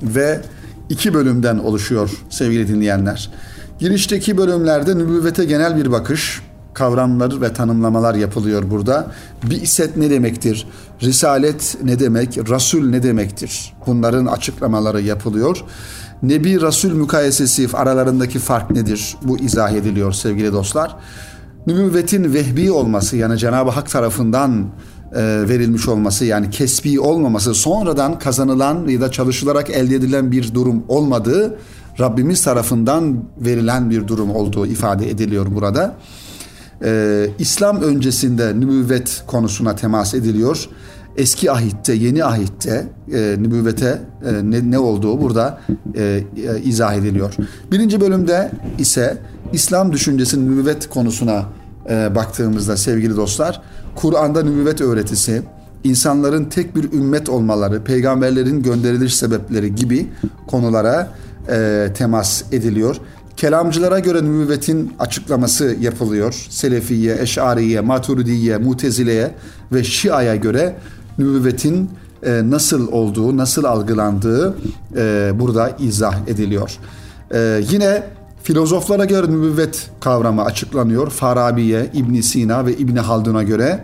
ve 0.04 0.42
iki 0.90 1.14
bölümden 1.14 1.58
oluşuyor 1.58 2.24
sevgili 2.30 2.68
dinleyenler. 2.68 3.32
Girişteki 3.80 4.38
bölümlerde 4.38 4.98
nübüvvete 4.98 5.46
genel 5.46 5.78
bir 5.78 5.92
bakış, 5.92 6.42
kavramlar 6.82 7.42
ve 7.42 7.54
tanımlamalar 7.54 8.16
yapılıyor 8.16 8.70
burada. 8.72 9.12
Bi'set 9.50 9.98
ne 9.98 10.10
demektir? 10.10 10.68
Risalet 11.02 11.78
ne 11.84 12.00
demek? 12.00 12.50
Rasul 12.50 12.90
ne 12.90 13.04
demektir? 13.04 13.74
Bunların 13.88 14.26
açıklamaları 14.26 15.02
yapılıyor. 15.02 15.64
Nebi 16.24 16.62
Rasul 16.62 16.94
mukayesesi 16.94 17.68
aralarındaki 17.74 18.40
fark 18.40 18.72
nedir? 18.72 19.16
Bu 19.22 19.38
izah 19.38 19.72
ediliyor 19.72 20.12
sevgili 20.12 20.54
dostlar. 20.54 20.96
Nübüvvetin 21.68 22.34
vehbi 22.34 22.72
olması 22.72 23.18
yani 23.18 23.38
Cenab-ı 23.38 23.70
Hak 23.70 23.90
tarafından 23.90 24.66
e, 25.16 25.24
verilmiş 25.50 25.88
olması 25.88 26.26
yani 26.26 26.50
kesbi 26.50 27.00
olmaması 27.00 27.54
sonradan 27.54 28.20
kazanılan 28.20 28.88
ya 28.88 29.02
da 29.02 29.12
çalışılarak 29.12 29.70
elde 29.70 29.96
edilen 29.96 30.32
bir 30.32 30.54
durum 30.54 30.84
olmadığı 30.88 31.58
Rabbimiz 32.00 32.44
tarafından 32.44 33.24
verilen 33.38 33.90
bir 33.90 34.08
durum 34.08 34.36
olduğu 34.36 34.66
ifade 34.66 35.10
ediliyor 35.10 35.48
burada. 35.56 35.96
Ee, 36.84 37.30
İslam 37.40 37.82
öncesinde 37.82 38.60
nübüvvet 38.60 39.24
konusuna 39.28 39.76
temas 39.76 40.14
ediliyor. 40.14 40.70
Eski 41.18 41.52
ahitte, 41.52 41.94
yeni 41.94 42.26
ahitte 42.26 42.88
e, 43.14 43.36
nübüvvete 43.40 44.02
e, 44.26 44.34
ne, 44.52 44.72
ne 44.72 44.80
olduğu 44.80 45.22
burada 45.22 45.60
e, 45.96 46.04
e, 46.04 46.62
izah 46.64 46.94
ediliyor. 46.94 47.34
Birinci 47.72 48.02
bölümde 48.02 48.52
ise 48.78 49.18
İslam 49.54 49.94
düşüncesinin 49.94 50.52
nübüvvet 50.52 50.90
konusuna 50.90 51.46
e, 51.90 52.16
baktığımızda 52.16 52.78
sevgili 52.78 53.16
dostlar, 53.16 53.62
Kur'an'da 53.96 54.44
nübüvvet 54.44 54.82
öğretisi, 54.82 55.42
insanların 55.84 56.46
tek 56.46 56.76
bir 56.76 56.92
ümmet 56.94 57.30
olmaları, 57.30 57.84
peygamberlerin 57.84 58.64
gönderiliş 58.64 59.16
sebepleri 59.16 59.76
gibi 59.76 60.08
konulara 60.48 61.12
e, 61.50 61.88
temas 61.96 62.44
ediliyor. 62.52 62.96
Kelamcılara 63.38 64.00
göre 64.00 64.24
nübüvvetin 64.24 64.94
açıklaması 65.00 65.76
yapılıyor. 65.80 66.46
Selefiye, 66.50 67.18
Eş'ariye, 67.22 67.82
Maturidiye, 67.82 68.58
Mutezile'ye 68.58 69.32
ve 69.72 69.84
Şia'ya 69.84 70.36
göre 70.36 70.76
nübüvvetin 71.18 71.90
e, 72.24 72.42
nasıl 72.50 72.92
olduğu, 72.92 73.38
nasıl 73.38 73.64
algılandığı 73.64 74.56
e, 74.98 75.32
burada 75.40 75.70
izah 75.80 76.28
ediliyor. 76.28 76.78
E, 77.34 77.62
yine 77.72 78.04
filozoflara 78.44 79.06
göre 79.06 79.32
nübüvvet 79.32 79.90
kavramı 80.00 80.44
açıklanıyor. 80.44 81.10
Farabiye, 81.10 81.90
İbn 81.94 82.22
Sina 82.22 82.66
ve 82.66 82.74
İbn 82.78 82.96
Haldun'a 82.96 83.44
göre 83.44 83.84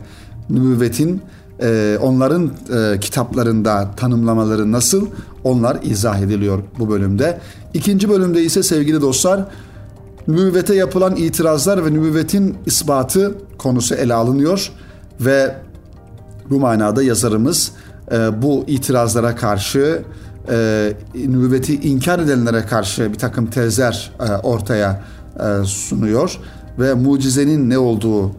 nübüvvetin 0.50 1.22
e, 1.62 1.98
onların 2.02 2.52
e, 2.74 3.00
kitaplarında 3.00 3.92
tanımlamaları 3.98 4.72
nasıl 4.72 5.08
onlar 5.44 5.80
izah 5.84 6.20
ediliyor 6.20 6.60
bu 6.80 6.90
bölümde. 6.90 7.40
İkinci 7.74 8.10
bölümde 8.10 8.44
ise 8.44 8.64
sevgili 8.64 9.02
dostlar 9.02 9.46
nübüvvete 10.28 10.76
yapılan 10.76 11.16
itirazlar 11.16 11.86
ve 11.86 11.94
nübüvvetin 11.94 12.58
ispatı 12.66 13.36
konusu 13.58 13.96
ele 13.96 14.14
alınıyor 14.14 14.72
ve 15.22 15.56
bu 16.50 16.60
manada 16.60 17.04
yazarımız 17.04 17.72
e, 18.12 18.42
bu 18.42 18.64
itirazlara 18.68 19.36
karşı 19.36 20.04
e, 20.50 20.94
nübüvveti 21.16 21.76
inkar 21.76 22.20
edenlere 22.20 22.66
karşı 22.66 23.14
bir 23.14 23.18
takım 23.18 23.46
tezler 23.46 24.12
e, 24.20 24.32
ortaya 24.36 25.04
e, 25.40 25.66
sunuyor 25.66 26.40
ve 26.80 26.94
mucizenin 26.94 27.70
ne 27.70 27.78
olduğu 27.78 28.32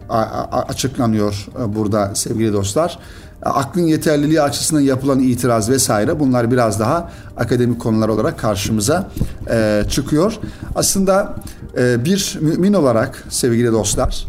açıklanıyor 0.67 1.47
e, 1.59 1.75
burada 1.75 2.15
sevgili 2.15 2.53
dostlar. 2.53 2.99
Aklın 3.43 3.83
yeterliliği 3.83 4.41
açısından 4.41 4.81
yapılan 4.81 5.19
itiraz 5.19 5.69
vesaire 5.69 6.19
bunlar 6.19 6.51
biraz 6.51 6.79
daha 6.79 7.11
akademik 7.37 7.81
konular 7.81 8.09
olarak 8.09 8.39
karşımıza 8.39 9.09
e, 9.51 9.83
çıkıyor. 9.89 10.39
Aslında 10.75 11.35
e, 11.77 12.05
bir 12.05 12.37
mümin 12.41 12.73
olarak 12.73 13.23
sevgili 13.29 13.71
dostlar 13.71 14.25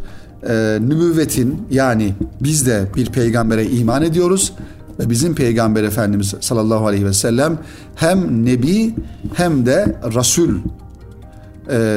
nübüvvetin 0.81 1.67
yani 1.71 2.14
biz 2.40 2.67
de 2.67 2.87
bir 2.97 3.07
peygambere 3.07 3.67
iman 3.67 4.02
ediyoruz 4.02 4.52
ve 4.99 5.11
bizim 5.11 5.35
peygamber 5.35 5.83
efendimiz 5.83 6.35
sallallahu 6.40 6.87
aleyhi 6.87 7.07
ve 7.07 7.12
sellem 7.12 7.59
hem 7.95 8.45
nebi 8.45 8.95
hem 9.35 9.67
de 9.67 9.97
rasul 10.14 10.55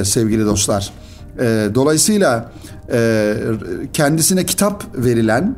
sevgili 0.03 0.45
dostlar. 0.45 0.93
E, 1.39 1.69
dolayısıyla 1.75 2.51
e, 2.91 3.35
kendisine 3.93 4.45
kitap 4.45 4.85
verilen 4.97 5.55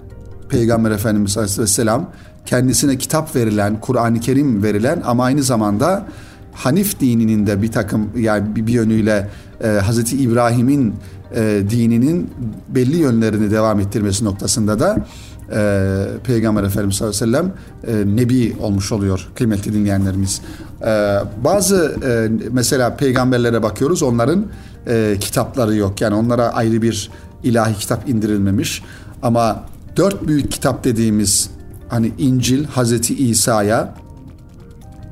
Peygamber 0.50 0.92
Efendimiz 0.92 1.38
Aleyhisselam 1.38 2.12
kendisine 2.46 2.98
kitap 2.98 3.36
verilen, 3.36 3.80
Kur'an-ı 3.80 4.20
Kerim 4.20 4.64
verilen 4.64 5.02
ama 5.06 5.24
aynı 5.24 5.44
zamanda 5.44 6.06
Hanif 6.54 7.00
dininin 7.00 7.48
de 7.48 7.62
bir 7.62 7.72
takım 7.72 8.10
yani 8.18 8.56
bir, 8.56 8.74
yönüyle 8.74 9.30
e, 9.64 9.68
Hazreti 9.68 10.18
İbrahim'in 10.18 10.96
e, 11.36 11.64
dininin 11.70 12.30
belli 12.70 12.98
yönlerini 12.98 13.52
devam 13.52 13.80
ettirmesi 13.80 14.26
noktasında 14.26 14.80
da 14.80 15.06
e, 15.54 16.06
Peygamber 16.24 16.64
Efendimiz 16.64 16.96
sallallahu 16.96 17.52
e, 17.88 17.94
nebi 18.16 18.56
olmuş 18.60 18.92
oluyor 18.92 19.28
kıymetli 19.36 19.74
dinleyenlerimiz. 19.74 20.42
E, 20.82 21.20
bazı 21.44 21.96
e, 22.06 22.30
mesela 22.52 22.96
peygamberlere 22.96 23.64
bakıyoruz 23.64 24.04
onların 24.04 24.46
e, 24.88 25.18
kitapları 25.20 25.76
yok. 25.76 26.02
Yani 26.02 26.16
onlara 26.16 26.50
ayrı 26.54 26.82
bir 26.82 27.12
ilahi 27.44 27.76
kitap 27.76 28.10
indirilmemiş. 28.10 28.84
Ama 29.22 29.64
dört 29.98 30.28
büyük 30.28 30.52
kitap 30.52 30.84
dediğimiz 30.84 31.50
hani 31.90 32.12
İncil 32.18 32.66
Hazreti 32.66 33.16
İsa'ya, 33.30 33.94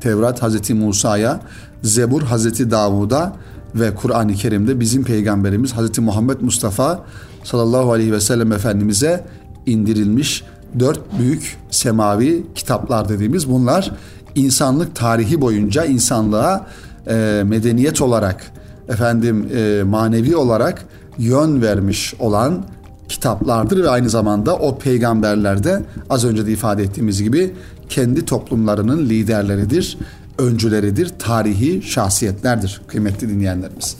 Tevrat 0.02 0.44
Hazreti 0.44 0.74
Musa'ya, 0.74 1.40
Zebur 1.84 2.22
Hazreti 2.22 2.72
Davud'a 2.72 3.34
ve 3.76 3.96
Kur'an-ı 3.96 4.34
Kerim'de 4.34 4.80
bizim 4.80 5.04
peygamberimiz 5.04 5.74
Hazreti 5.74 6.02
Muhammed 6.02 6.42
Mustafa 6.42 7.06
sallallahu 7.44 7.92
aleyhi 7.92 8.12
ve 8.12 8.22
sellem 8.22 8.52
Efendimiz'e 8.52 9.26
indirilmiş 9.66 10.44
dört 10.80 11.20
büyük 11.20 11.58
semavi 11.72 12.46
kitaplar 12.56 13.10
dediğimiz 13.10 13.50
bunlar 13.50 13.92
insanlık 14.36 14.96
tarihi 14.96 15.42
boyunca 15.42 15.86
insanlığa 15.86 16.68
e, 17.08 17.44
medeniyet 17.46 18.02
olarak 18.02 18.52
efendim 18.90 19.48
e, 19.56 19.84
manevi 19.84 20.36
olarak 20.36 20.86
yön 21.18 21.62
vermiş 21.62 22.14
olan 22.20 22.66
kitaplardır 23.10 23.84
ve 23.84 23.90
aynı 23.90 24.10
zamanda 24.10 24.56
o 24.56 24.78
peygamberler 24.78 25.64
de 25.64 25.82
az 26.10 26.26
önce 26.26 26.46
de 26.46 26.52
ifade 26.52 26.84
ettiğimiz 26.84 27.24
gibi 27.24 27.54
kendi 27.90 28.26
toplumlarının 28.26 29.10
liderleridir, 29.10 29.98
öncüleridir, 30.38 31.12
tarihi 31.20 31.82
şahsiyetlerdir 31.82 32.82
kıymetli 32.88 33.30
dinleyenlerimiz. 33.30 33.96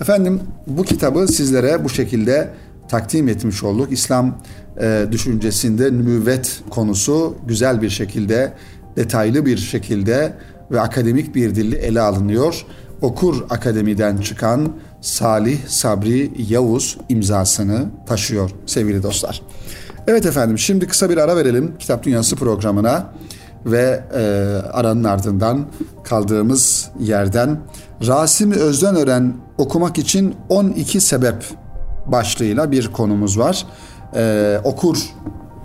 Efendim 0.00 0.40
bu 0.66 0.82
kitabı 0.82 1.28
sizlere 1.28 1.84
bu 1.84 1.88
şekilde 1.88 2.50
takdim 2.88 3.28
etmiş 3.28 3.62
olduk. 3.62 3.92
İslam 3.92 4.38
e, 4.80 5.06
düşüncesinde 5.12 5.92
nübüvvet 5.92 6.60
konusu 6.70 7.34
güzel 7.46 7.82
bir 7.82 7.90
şekilde, 7.90 8.52
detaylı 8.96 9.46
bir 9.46 9.56
şekilde 9.56 10.34
ve 10.70 10.80
akademik 10.80 11.34
bir 11.34 11.54
dille 11.54 11.76
ele 11.76 12.00
alınıyor. 12.00 12.64
Okur 13.02 13.44
Akademi'den 13.50 14.16
çıkan 14.16 14.72
Salih 15.00 15.66
Sabri 15.66 16.32
Yavuz 16.48 16.98
imzasını 17.08 17.86
taşıyor 18.06 18.50
sevgili 18.66 19.02
dostlar. 19.02 19.42
Evet 20.06 20.26
efendim 20.26 20.58
şimdi 20.58 20.86
kısa 20.86 21.10
bir 21.10 21.16
ara 21.16 21.36
verelim 21.36 21.74
Kitap 21.78 22.02
Dünyası 22.02 22.36
programına 22.36 23.12
ve 23.66 24.04
e, 24.14 24.20
aranın 24.72 25.04
ardından 25.04 25.66
kaldığımız 26.04 26.90
yerden 27.00 27.58
Rasim 28.06 28.52
Özden 28.52 28.96
Ören 28.96 29.34
okumak 29.58 29.98
için 29.98 30.34
12 30.48 31.00
sebep 31.00 31.44
başlığıyla 32.06 32.72
bir 32.72 32.88
konumuz 32.88 33.38
var. 33.38 33.66
E, 34.14 34.60
okur 34.64 34.98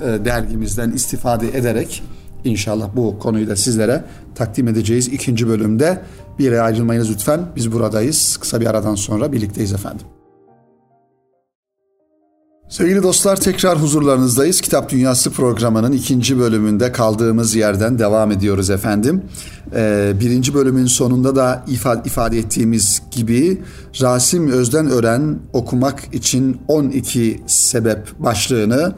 e, 0.01 0.25
dergimizden 0.25 0.91
istifade 0.91 1.57
ederek 1.57 2.03
inşallah 2.43 2.89
bu 2.95 3.19
konuyu 3.19 3.47
da 3.47 3.55
sizlere 3.55 4.03
takdim 4.35 4.67
edeceğiz 4.67 5.07
ikinci 5.07 5.47
bölümde. 5.47 6.01
Bir 6.39 6.65
ayrılmayınız 6.65 7.11
lütfen. 7.11 7.39
Biz 7.55 7.71
buradayız. 7.71 8.37
Kısa 8.41 8.61
bir 8.61 8.65
aradan 8.65 8.95
sonra 8.95 9.31
birlikteyiz 9.31 9.73
efendim. 9.73 10.05
Sevgili 12.69 13.03
dostlar 13.03 13.35
tekrar 13.35 13.81
huzurlarınızdayız. 13.81 14.61
Kitap 14.61 14.91
Dünyası 14.91 15.31
programının 15.31 15.91
ikinci 15.91 16.39
bölümünde 16.39 16.91
kaldığımız 16.91 17.55
yerden 17.55 17.99
devam 17.99 18.31
ediyoruz 18.31 18.69
efendim. 18.69 19.23
Ee, 19.75 20.13
birinci 20.19 20.53
bölümün 20.53 20.85
sonunda 20.85 21.35
da 21.35 21.65
ifade, 21.67 22.01
ifade 22.05 22.37
ettiğimiz 22.37 23.01
gibi 23.11 23.61
Rasim 24.01 24.51
Özden 24.51 24.89
Ören 24.89 25.39
okumak 25.53 26.13
için 26.13 26.57
12 26.67 27.41
sebep 27.47 28.19
başlığını 28.19 28.95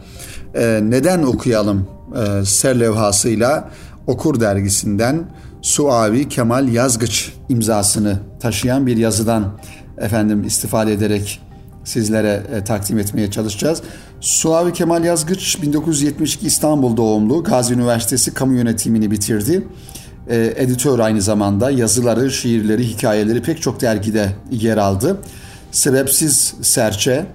e, 0.56 0.80
neden 0.84 1.24
okuyalım 1.24 1.88
e, 2.16 2.46
serlevhasıyla 2.46 3.70
Okur 4.08 4.40
dergisinden 4.40 5.26
Suavi 5.62 6.30
Kemal 6.30 6.68
Yazgıç 6.68 7.34
imzasını 7.50 8.20
taşıyan 8.40 8.88
bir 8.88 8.98
yazıdan 8.98 9.58
efendim 9.98 10.44
istifade 10.44 10.94
ederek 10.94 11.42
sizlere 11.84 12.44
e, 12.56 12.64
takdim 12.64 13.00
etmeye 13.00 13.32
çalışacağız. 13.32 13.82
Suavi 14.22 14.74
Kemal 14.74 15.04
Yazgıç 15.04 15.62
1972 15.62 16.48
İstanbul 16.48 16.98
doğumlu 16.98 17.44
Gazi 17.44 17.74
Üniversitesi 17.74 18.34
Kamu 18.34 18.56
Yönetimini 18.56 19.12
bitirdi. 19.12 19.68
E, 20.30 20.54
editör 20.56 21.00
aynı 21.00 21.22
zamanda 21.22 21.72
yazıları, 21.72 22.32
şiirleri, 22.32 22.88
hikayeleri 22.88 23.42
pek 23.42 23.62
çok 23.62 23.82
dergide 23.82 24.32
yer 24.52 24.78
aldı. 24.78 25.18
Sebepsiz 25.72 26.54
Serçe, 26.62 27.26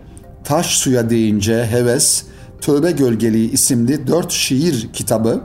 Taş 0.45 0.67
Suya 0.67 1.11
Deyince 1.11 1.67
Heves, 1.67 2.25
Tövbe 2.61 2.91
Gölgeliği 2.91 3.51
isimli 3.51 4.07
dört 4.07 4.33
şiir 4.33 4.89
kitabı 4.93 5.41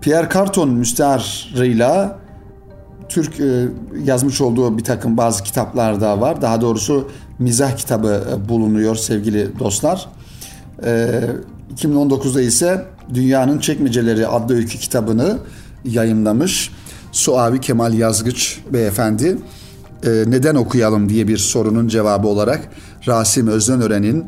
Pierre 0.00 0.28
Carton 0.34 0.70
müstearıyla 0.70 2.18
Türk 3.08 3.40
e, 3.40 3.68
yazmış 4.04 4.40
olduğu 4.40 4.78
bir 4.78 4.84
takım 4.84 5.16
bazı 5.16 5.42
kitaplar 5.42 6.00
da 6.00 6.20
var. 6.20 6.42
Daha 6.42 6.60
doğrusu 6.60 7.10
mizah 7.38 7.76
kitabı 7.76 8.24
e, 8.32 8.48
bulunuyor 8.48 8.96
sevgili 8.96 9.58
dostlar. 9.58 10.08
2019'da 11.76 12.42
e, 12.42 12.44
ise 12.44 12.84
Dünyanın 13.14 13.58
Çekmeceleri 13.58 14.26
adlı 14.26 14.54
öykü 14.54 14.78
kitabını 14.78 15.38
yayınlamış. 15.84 16.70
Suavi 17.12 17.60
Kemal 17.60 17.94
Yazgıç 17.94 18.60
beyefendi 18.72 19.38
neden 20.04 20.54
okuyalım 20.54 21.08
diye 21.08 21.28
bir 21.28 21.38
sorunun 21.38 21.88
cevabı 21.88 22.28
olarak 22.28 22.68
Rasim 23.06 23.48
Özdenören'in 23.48 24.24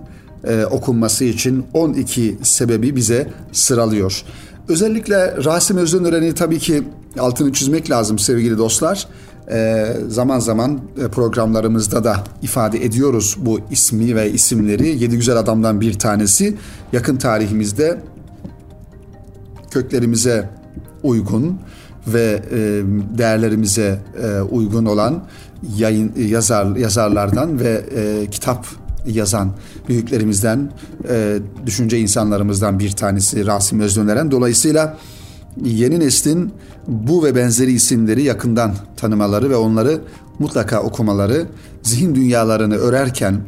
okunması 0.71 1.25
için 1.25 1.67
12 1.75 2.39
sebebi 2.43 2.97
bize 2.97 3.29
sıralıyor. 3.53 4.25
Özellikle 4.69 5.45
Rasim 5.45 5.77
Özdenören'i 5.77 6.35
tabii 6.35 6.59
ki 6.59 6.83
altını 7.19 7.53
çizmek 7.53 7.91
lazım 7.91 8.19
sevgili 8.19 8.59
dostlar. 8.59 9.09
Ee, 9.51 9.97
zaman 10.09 10.39
zaman 10.39 10.81
e, 11.05 11.09
programlarımızda 11.09 12.05
da 12.05 12.17
ifade 12.43 12.85
ediyoruz 12.85 13.37
bu 13.41 13.61
ismi 13.71 14.17
ve 14.17 14.31
isimleri. 14.31 14.89
Yedi 14.89 15.17
Güzel 15.17 15.37
Adam'dan 15.37 15.81
bir 15.81 15.99
tanesi. 15.99 16.57
Yakın 16.93 17.17
tarihimizde 17.17 17.99
köklerimize 19.71 20.51
uygun 21.03 21.59
ve 22.07 22.43
e, 22.51 22.57
değerlerimize 23.19 23.99
e, 24.23 24.41
uygun 24.41 24.85
olan 24.85 25.25
yayın 25.77 26.13
yazar 26.17 26.77
yazarlardan 26.77 27.61
ve 27.61 27.85
e, 27.97 28.27
kitap 28.31 28.67
yazan 29.09 29.53
büyüklerimizden, 29.89 30.73
e, 31.09 31.39
düşünce 31.67 31.99
insanlarımızdan 31.99 32.79
bir 32.79 32.91
tanesi 32.91 33.47
Rasim 33.47 33.81
Özdöneren. 33.81 34.31
Dolayısıyla 34.31 34.97
yeni 35.65 36.01
neslin 36.01 36.53
bu 36.87 37.25
ve 37.25 37.35
benzeri 37.35 37.73
isimleri 37.73 38.23
yakından 38.23 38.75
tanımaları 38.97 39.51
ve 39.51 39.57
onları 39.57 40.01
mutlaka 40.39 40.83
okumaları, 40.83 41.47
zihin 41.83 42.15
dünyalarını 42.15 42.77
örerken 42.77 43.41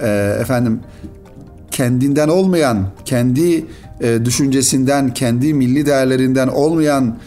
e, 0.00 0.36
efendim 0.40 0.80
kendinden 1.70 2.28
olmayan, 2.28 2.86
kendi 3.04 3.66
e, 4.00 4.24
düşüncesinden, 4.24 5.14
kendi 5.14 5.54
milli 5.54 5.86
değerlerinden 5.86 6.48
olmayan 6.48 7.18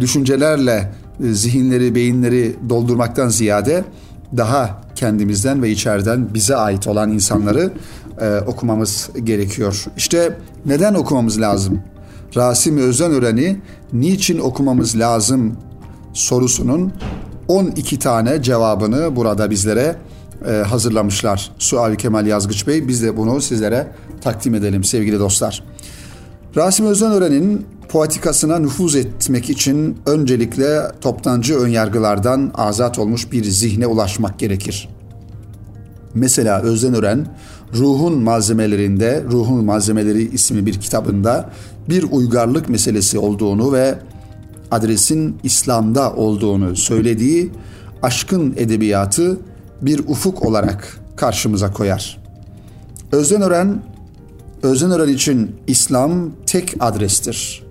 düşüncelerle 0.00 0.92
zihinleri, 1.20 1.94
beyinleri 1.94 2.56
doldurmaktan 2.68 3.28
ziyade 3.28 3.84
daha 4.36 4.83
kendimizden 4.96 5.62
ve 5.62 5.70
içeriden 5.70 6.34
bize 6.34 6.56
ait 6.56 6.86
olan 6.86 7.12
insanları 7.12 7.72
e, 8.20 8.38
okumamız 8.46 9.10
gerekiyor. 9.24 9.84
İşte 9.96 10.38
neden 10.66 10.94
okumamız 10.94 11.40
lazım? 11.40 11.80
Rasim 12.36 12.78
Özenören'i 12.78 13.60
niçin 13.92 14.38
okumamız 14.38 14.98
lazım 14.98 15.56
sorusunun 16.12 16.92
12 17.48 17.98
tane 17.98 18.42
cevabını 18.42 19.16
burada 19.16 19.50
bizlere 19.50 19.96
e, 20.48 20.52
hazırlamışlar. 20.52 21.50
Suavi 21.58 21.96
Kemal 21.96 22.26
Yazgıç 22.26 22.66
Bey 22.66 22.88
biz 22.88 23.02
de 23.02 23.16
bunu 23.16 23.40
sizlere 23.40 23.86
takdim 24.20 24.54
edelim 24.54 24.84
sevgili 24.84 25.18
dostlar. 25.18 25.64
Rasim 26.56 26.86
Özenören'in 26.86 27.66
poetikasına 27.88 28.58
nüfuz 28.58 28.96
etmek 28.96 29.50
için 29.50 29.98
öncelikle 30.06 30.80
toptancı 31.00 31.58
önyargılardan 31.58 32.50
azat 32.54 32.98
olmuş 32.98 33.32
bir 33.32 33.44
zihne 33.44 33.86
ulaşmak 33.86 34.38
gerekir. 34.38 34.88
Mesela 36.14 36.60
Özden 36.62 36.94
Ören, 36.94 37.26
Ruhun 37.74 38.22
Malzemelerinde, 38.22 39.24
Ruhun 39.30 39.64
Malzemeleri 39.64 40.22
ismi 40.22 40.66
bir 40.66 40.80
kitabında 40.80 41.50
bir 41.88 42.06
uygarlık 42.10 42.68
meselesi 42.68 43.18
olduğunu 43.18 43.72
ve 43.72 43.94
adresin 44.70 45.36
İslam'da 45.42 46.12
olduğunu 46.12 46.76
söylediği 46.76 47.50
aşkın 48.02 48.54
edebiyatı 48.56 49.38
bir 49.82 49.98
ufuk 49.98 50.42
olarak 50.42 51.00
karşımıza 51.16 51.72
koyar. 51.72 52.18
Özden 53.12 53.42
Ören, 53.42 53.82
Özden 54.64 54.90
Ören 54.90 55.12
için 55.12 55.56
İslam 55.66 56.30
tek 56.46 56.74
adrestir 56.80 57.64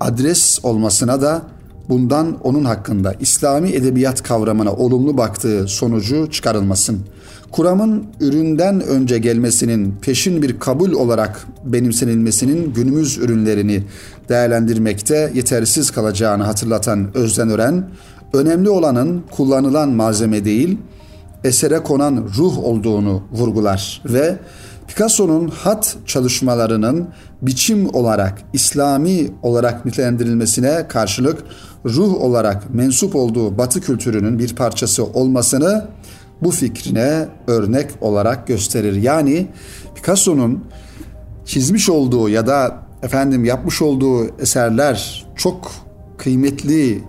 adres 0.00 0.64
olmasına 0.64 1.22
da 1.22 1.42
bundan 1.88 2.38
onun 2.42 2.64
hakkında 2.64 3.14
İslami 3.20 3.70
edebiyat 3.70 4.22
kavramına 4.22 4.72
olumlu 4.72 5.16
baktığı 5.16 5.68
sonucu 5.68 6.30
çıkarılmasın. 6.30 7.00
Kuramın 7.52 8.06
üründen 8.20 8.80
önce 8.80 9.18
gelmesinin 9.18 9.94
peşin 10.02 10.42
bir 10.42 10.58
kabul 10.58 10.92
olarak 10.92 11.46
benimsenilmesinin 11.64 12.72
günümüz 12.72 13.18
ürünlerini 13.18 13.82
değerlendirmekte 14.28 15.32
yetersiz 15.34 15.90
kalacağını 15.90 16.42
hatırlatan 16.42 17.16
Özden 17.16 17.50
Ören, 17.50 17.90
önemli 18.32 18.70
olanın 18.70 19.22
kullanılan 19.30 19.88
malzeme 19.88 20.44
değil, 20.44 20.78
esere 21.44 21.78
konan 21.78 22.28
ruh 22.36 22.58
olduğunu 22.58 23.22
vurgular 23.32 24.02
ve 24.04 24.38
Picasso'nun 24.88 25.48
hat 25.48 25.96
çalışmalarının 26.06 27.08
biçim 27.42 27.94
olarak 27.94 28.42
İslami 28.52 29.30
olarak 29.42 29.86
nitelendirilmesine 29.86 30.88
karşılık 30.88 31.44
ruh 31.84 32.14
olarak 32.14 32.74
mensup 32.74 33.16
olduğu 33.16 33.58
Batı 33.58 33.80
kültürünün 33.80 34.38
bir 34.38 34.54
parçası 34.54 35.04
olmasını 35.04 35.86
bu 36.42 36.50
fikrine 36.50 37.28
örnek 37.46 37.90
olarak 38.00 38.46
gösterir. 38.46 39.02
Yani 39.02 39.46
Picasso'nun 39.94 40.64
çizmiş 41.44 41.88
olduğu 41.88 42.28
ya 42.28 42.46
da 42.46 42.76
efendim 43.02 43.44
yapmış 43.44 43.82
olduğu 43.82 44.40
eserler 44.40 45.26
çok 45.36 45.72
kıymetli, 46.18 47.04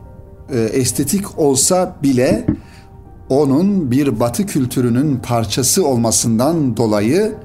e, 0.51 0.59
estetik 0.59 1.39
olsa 1.39 1.95
bile 2.03 2.45
onun 3.29 3.91
bir 3.91 4.19
Batı 4.19 4.45
kültürünün 4.45 5.17
parçası 5.17 5.87
olmasından 5.87 6.77
dolayı 6.77 7.35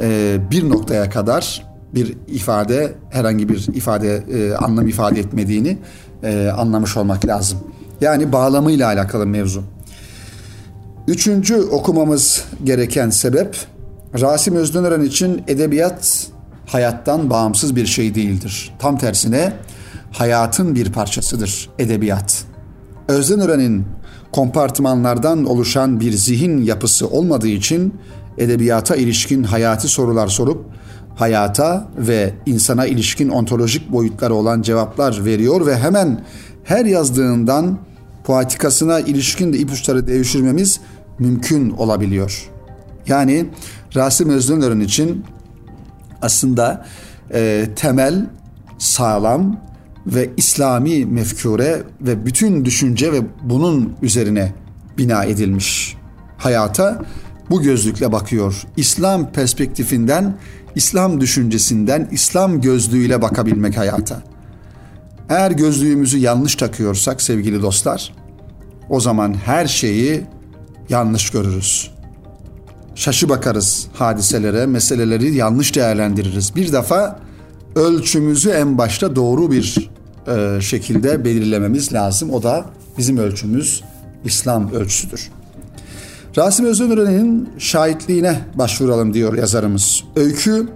e, 0.00 0.38
bir 0.50 0.68
noktaya 0.68 1.10
kadar 1.10 1.66
bir 1.94 2.16
ifade 2.28 2.94
herhangi 3.10 3.48
bir 3.48 3.66
ifade 3.74 4.16
e, 4.16 4.54
anlam 4.54 4.88
ifade 4.88 5.20
etmediğini 5.20 5.78
e, 6.22 6.48
anlamış 6.48 6.96
olmak 6.96 7.26
lazım. 7.26 7.58
Yani 8.00 8.32
bağlamıyla 8.32 8.86
alakalı 8.86 9.26
mevzu. 9.26 9.62
Üçüncü 11.08 11.62
okumamız 11.62 12.44
gereken 12.64 13.10
sebep 13.10 13.56
Rasim 14.20 14.56
Özdönören 14.56 15.02
için 15.02 15.42
edebiyat 15.48 16.26
hayattan 16.66 17.30
bağımsız 17.30 17.76
bir 17.76 17.86
şey 17.86 18.14
değildir. 18.14 18.74
Tam 18.78 18.98
tersine 18.98 19.52
hayatın 20.12 20.74
bir 20.74 20.92
parçasıdır 20.92 21.70
edebiyat. 21.78 22.44
Özdönören'in 23.08 23.84
kompartımanlardan 24.32 25.44
oluşan 25.44 26.00
bir 26.00 26.12
zihin 26.12 26.62
yapısı 26.62 27.08
olmadığı 27.08 27.48
için 27.48 27.94
edebiyata 28.38 28.96
ilişkin 28.96 29.42
hayati 29.42 29.88
sorular 29.88 30.28
sorup 30.28 30.64
hayata 31.16 31.88
ve 31.98 32.34
insana 32.46 32.86
ilişkin 32.86 33.28
ontolojik 33.28 33.92
boyutları 33.92 34.34
olan 34.34 34.62
cevaplar 34.62 35.24
veriyor 35.24 35.66
ve 35.66 35.76
hemen 35.76 36.24
her 36.64 36.84
yazdığından 36.84 37.78
poetikasına 38.24 39.00
ilişkin 39.00 39.52
de 39.52 39.58
ipuçları 39.58 40.06
devşirmemiz 40.06 40.80
mümkün 41.18 41.70
olabiliyor. 41.70 42.50
Yani 43.06 43.46
Rasim 43.96 44.30
Özdönör'ün 44.30 44.80
için 44.80 45.24
aslında 46.22 46.86
e, 47.34 47.68
temel, 47.76 48.26
sağlam 48.78 49.60
ve 50.06 50.30
İslami 50.36 51.06
mefkure 51.06 51.82
ve 52.00 52.26
bütün 52.26 52.64
düşünce 52.64 53.12
ve 53.12 53.20
bunun 53.42 53.92
üzerine 54.02 54.52
bina 54.98 55.24
edilmiş 55.24 55.96
hayata 56.38 57.02
bu 57.50 57.62
gözlükle 57.62 58.12
bakıyor. 58.12 58.62
İslam 58.76 59.32
perspektifinden, 59.32 60.36
İslam 60.74 61.20
düşüncesinden, 61.20 62.08
İslam 62.12 62.60
gözlüğüyle 62.60 63.22
bakabilmek 63.22 63.76
hayata. 63.76 64.22
Eğer 65.28 65.50
gözlüğümüzü 65.50 66.18
yanlış 66.18 66.54
takıyorsak 66.54 67.22
sevgili 67.22 67.62
dostlar, 67.62 68.12
o 68.88 69.00
zaman 69.00 69.34
her 69.34 69.66
şeyi 69.66 70.22
yanlış 70.88 71.30
görürüz. 71.30 71.90
Şaşı 72.94 73.28
bakarız 73.28 73.86
hadiselere, 73.92 74.66
meseleleri 74.66 75.34
yanlış 75.34 75.74
değerlendiririz. 75.74 76.56
Bir 76.56 76.72
defa 76.72 77.20
ölçümüzü 77.74 78.50
en 78.50 78.78
başta 78.78 79.16
doğru 79.16 79.50
bir 79.50 79.90
e, 80.28 80.60
şekilde 80.60 81.24
belirlememiz 81.24 81.92
lazım. 81.92 82.30
O 82.30 82.42
da 82.42 82.64
bizim 82.98 83.16
ölçümüz 83.16 83.82
İslam 84.24 84.72
ölçüsüdür. 84.72 85.30
Rasim 86.36 86.66
Özönören'in 86.66 87.48
şahitliğine 87.58 88.40
başvuralım 88.54 89.14
diyor 89.14 89.38
yazarımız. 89.38 90.04
Öykü, 90.16 90.68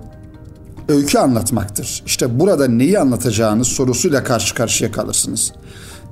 öykü 0.88 1.18
anlatmaktır. 1.18 2.02
İşte 2.06 2.40
burada 2.40 2.68
neyi 2.68 2.98
anlatacağınız 2.98 3.68
sorusuyla 3.68 4.24
karşı 4.24 4.54
karşıya 4.54 4.92
kalırsınız. 4.92 5.52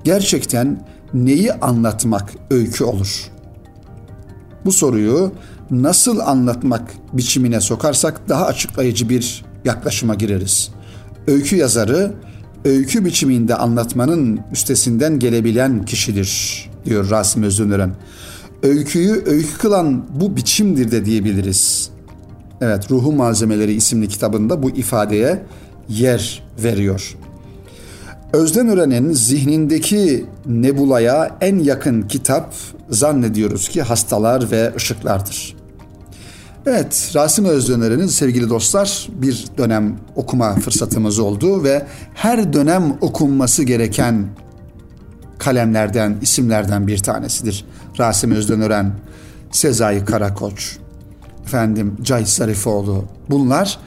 Gerçekten 0.04 0.86
neyi 1.14 1.52
anlatmak 1.52 2.32
öykü 2.50 2.84
olur? 2.84 3.30
Bu 4.64 4.72
soruyu 4.72 5.32
nasıl 5.70 6.18
anlatmak 6.18 6.90
biçimine 7.12 7.60
sokarsak 7.60 8.28
daha 8.28 8.46
açıklayıcı 8.46 9.08
bir 9.08 9.44
yaklaşıma 9.64 10.14
gireriz. 10.14 10.70
Öykü 11.26 11.56
yazarı 11.56 12.12
öykü 12.64 13.04
biçiminde 13.04 13.54
anlatmanın 13.54 14.40
üstesinden 14.52 15.18
gelebilen 15.18 15.84
kişidir 15.84 16.70
diyor 16.84 17.10
Rasim 17.10 17.42
Özünören. 17.42 17.94
Öyküyü 18.66 19.22
öykü 19.26 19.58
kılan 19.58 20.04
bu 20.20 20.36
biçimdir 20.36 20.90
de 20.90 21.04
diyebiliriz. 21.04 21.90
Evet, 22.60 22.90
Ruhun 22.90 23.14
Malzemeleri 23.14 23.72
isimli 23.72 24.08
kitabında 24.08 24.62
bu 24.62 24.70
ifadeye 24.70 25.42
yer 25.88 26.42
veriyor. 26.58 27.16
Özden 28.32 28.68
Ören'in 28.68 29.12
zihnindeki 29.12 30.26
nebulaya 30.46 31.36
en 31.40 31.58
yakın 31.58 32.02
kitap 32.02 32.54
zannediyoruz 32.90 33.68
ki 33.68 33.82
Hastalar 33.82 34.50
ve 34.50 34.72
Işıklardır. 34.76 35.56
Evet, 36.66 37.12
Rasim 37.14 37.44
Özdöner'in 37.44 38.06
sevgili 38.06 38.50
dostlar 38.50 39.08
bir 39.12 39.44
dönem 39.58 39.96
okuma 40.16 40.54
fırsatımız 40.54 41.18
oldu 41.18 41.64
ve 41.64 41.86
her 42.14 42.52
dönem 42.52 42.98
okunması 43.00 43.62
gereken 43.62 44.26
kalemlerden, 45.38 46.16
isimlerden 46.22 46.86
bir 46.86 46.98
tanesidir. 46.98 47.64
Rasim 47.98 48.30
Özdönören, 48.30 48.92
Sezai 49.50 50.04
Karakoç, 50.04 50.76
efendim 51.44 51.96
Cahit 52.02 52.28
Zarifoğlu. 52.28 53.04
Bunlar 53.30 53.78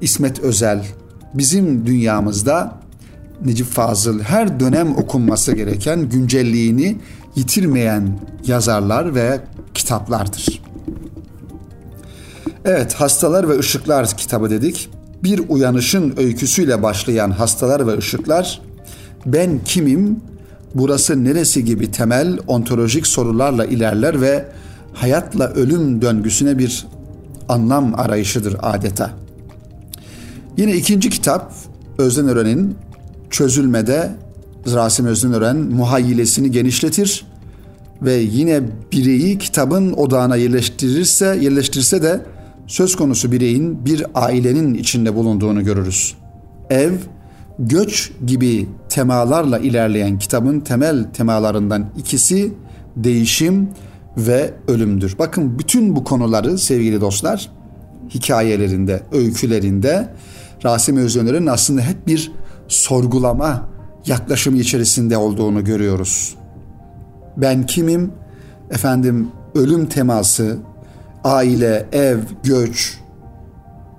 İsmet 0.00 0.40
Özel, 0.40 0.86
bizim 1.34 1.86
dünyamızda 1.86 2.74
Necip 3.44 3.66
Fazıl 3.66 4.20
her 4.20 4.60
dönem 4.60 4.96
okunması 4.96 5.52
gereken 5.52 6.08
güncelliğini 6.08 6.98
yitirmeyen 7.36 8.18
yazarlar 8.46 9.14
ve 9.14 9.40
kitaplardır. 9.74 10.62
Evet, 12.64 12.94
Hastalar 12.94 13.48
ve 13.48 13.58
Işıklar 13.58 14.16
kitabı 14.16 14.50
dedik. 14.50 14.90
Bir 15.22 15.42
uyanışın 15.48 16.14
öyküsüyle 16.16 16.82
başlayan 16.82 17.30
Hastalar 17.30 17.86
ve 17.86 17.96
Işıklar, 17.96 18.62
ben 19.26 19.60
kimim, 19.64 20.20
burası 20.74 21.24
neresi 21.24 21.64
gibi 21.64 21.90
temel 21.90 22.38
ontolojik 22.46 23.06
sorularla 23.06 23.64
ilerler 23.64 24.20
ve 24.20 24.44
hayatla 24.92 25.48
ölüm 25.48 26.02
döngüsüne 26.02 26.58
bir 26.58 26.86
anlam 27.48 27.94
arayışıdır 27.94 28.56
adeta. 28.62 29.10
Yine 30.56 30.74
ikinci 30.74 31.10
kitap 31.10 31.52
Özden 31.98 32.28
Ören'in 32.28 32.76
çözülmede 33.30 34.10
Rasim 34.74 35.06
Özden 35.06 35.32
Ören 35.32 35.56
muhayyilesini 35.56 36.50
genişletir 36.50 37.26
ve 38.02 38.14
yine 38.14 38.62
bireyi 38.92 39.38
kitabın 39.38 39.92
odağına 39.92 40.36
yerleştirirse 40.36 41.38
yerleştirse 41.40 42.02
de 42.02 42.20
söz 42.66 42.96
konusu 42.96 43.32
bireyin 43.32 43.84
bir 43.84 44.06
ailenin 44.14 44.74
içinde 44.74 45.14
bulunduğunu 45.14 45.64
görürüz. 45.64 46.14
Ev, 46.70 46.92
göç 47.58 48.12
gibi 48.26 48.68
temalarla 48.88 49.58
ilerleyen 49.58 50.18
kitabın 50.18 50.60
temel 50.60 51.04
temalarından 51.12 51.86
ikisi 51.96 52.52
değişim 52.96 53.68
ve 54.16 54.54
ölümdür. 54.68 55.18
Bakın 55.18 55.58
bütün 55.58 55.96
bu 55.96 56.04
konuları 56.04 56.58
sevgili 56.58 57.00
dostlar 57.00 57.50
hikayelerinde, 58.10 59.02
öykülerinde 59.12 60.08
Rasim 60.64 60.96
Özöner'in 60.96 61.46
aslında 61.46 61.80
hep 61.80 62.06
bir 62.06 62.32
sorgulama 62.68 63.68
yaklaşımı 64.06 64.58
içerisinde 64.58 65.16
olduğunu 65.16 65.64
görüyoruz. 65.64 66.34
Ben 67.36 67.66
kimim? 67.66 68.12
Efendim 68.70 69.28
ölüm 69.54 69.86
teması, 69.86 70.58
aile, 71.24 71.86
ev, 71.92 72.18
göç, 72.42 72.98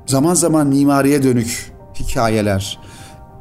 zaman 0.06 0.34
zaman 0.34 0.68
mimariye 0.68 1.24
dönük 1.24 1.72
hikayeler, 2.00 2.80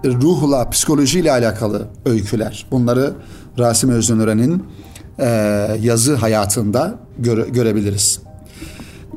ruhla, 0.04 0.70
psikolojiyle 0.70 1.32
alakalı 1.32 1.88
öyküler. 2.04 2.66
Bunları 2.70 3.14
Rasim 3.58 3.90
Özdönören'in 3.90 4.64
e, 5.18 5.26
yazı 5.80 6.14
hayatında 6.14 6.94
göre, 7.18 7.48
görebiliriz. 7.48 8.20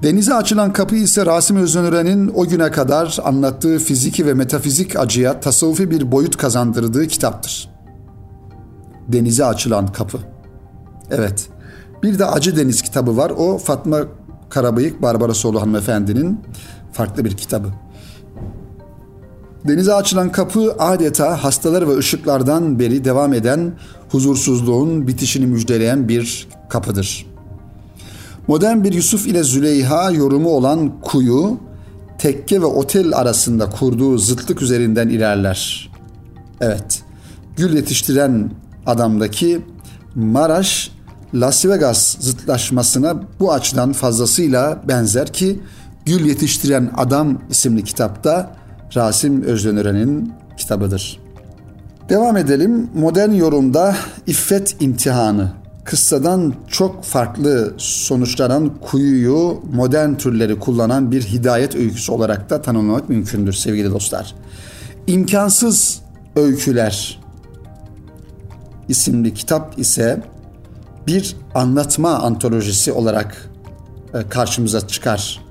Denize 0.04 0.34
açılan 0.34 0.74
kapı 0.74 0.96
ise 0.96 1.26
Rasim 1.26 1.58
Özdönören'in 1.58 2.32
o 2.36 2.46
güne 2.46 2.72
kadar 2.72 3.18
anlattığı 3.24 3.80
fiziki 3.80 4.26
ve 4.26 4.34
metafizik 4.34 4.96
acıya 4.96 5.39
tasavvufi 5.39 5.92
bir 5.92 6.12
boyut 6.12 6.38
kazandırdığı 6.38 7.08
kitaptır. 7.08 7.70
Denize 9.08 9.46
açılan 9.46 9.88
kapı. 9.88 10.18
Evet. 11.12 11.50
Bir 12.04 12.20
de 12.20 12.26
Acı 12.26 12.58
Deniz 12.58 12.82
kitabı 12.82 13.18
var. 13.18 13.30
O 13.30 13.58
Fatma 13.58 14.00
Karabıyık 14.50 15.02
Barbarasoğlu 15.02 15.62
hanımefendinin 15.62 16.42
farklı 16.94 17.26
bir 17.26 17.38
kitabı. 17.38 17.68
Denize 19.67 19.93
açılan 19.93 20.32
kapı 20.32 20.76
adeta 20.80 21.43
hastalar 21.43 21.88
ve 21.88 21.98
ışıklardan 21.98 22.80
beri 22.80 23.06
devam 23.06 23.34
eden 23.34 23.74
huzursuzluğun 24.10 25.08
bitişini 25.08 25.45
müjdeleyen 25.45 26.08
bir 26.08 26.48
kapıdır. 26.69 27.26
Modern 28.48 28.84
bir 28.84 28.93
Yusuf 28.93 29.28
ile 29.28 29.43
Züleyha 29.43 30.12
yorumu 30.12 30.50
olan 30.50 31.02
kuyu, 31.02 31.58
tekke 32.17 32.62
ve 32.62 32.65
otel 32.65 33.17
arasında 33.17 33.69
kurduğu 33.69 34.17
zıtlık 34.17 34.62
üzerinden 34.62 35.10
ilerler. 35.10 35.91
Evet, 36.62 37.04
gül 37.58 37.76
yetiştiren 37.76 38.52
adamdaki 38.86 39.62
Maraş 40.15 40.91
Las 41.34 41.65
Vegas 41.65 42.17
zıtlaşmasına 42.19 43.24
bu 43.39 43.54
açıdan 43.54 43.93
fazlasıyla 43.93 44.82
benzer 44.88 45.34
ki 45.34 45.60
Gül 46.06 46.26
Yetiştiren 46.26 46.91
Adam 46.98 47.41
isimli 47.50 47.84
kitapta 47.84 48.56
Rasim 48.95 49.43
Özdönören'in 49.43 50.34
kitabıdır. 50.58 51.19
Devam 52.10 52.38
edelim. 52.38 52.89
Modern 52.95 53.32
yorumda 53.32 53.95
İffet 54.28 54.75
imtihanı 54.80 55.52
kıssadan 55.84 56.54
çok 56.67 57.04
farklı 57.04 57.73
sonuçlanan 57.78 58.71
kuyuyu 58.82 59.62
modern 59.73 60.13
türleri 60.13 60.60
kullanan 60.60 61.12
bir 61.12 61.21
hidayet 61.21 61.75
öyküsü 61.75 62.12
olarak 62.12 62.49
da 62.49 62.62
tanımlamak 62.62 63.10
mümkündür 63.10 63.54
sevgili 63.54 63.91
dostlar. 63.91 64.36
İmkansız 65.08 66.02
Öyküler 66.36 67.19
isimli 68.88 69.34
kitap 69.34 69.80
ise 69.80 70.21
bir 71.08 71.36
anlatma 71.56 72.10
antolojisi 72.10 72.91
olarak 72.91 73.49
e, 74.13 74.30
karşımıza 74.30 74.88
çıkar. 74.88 75.41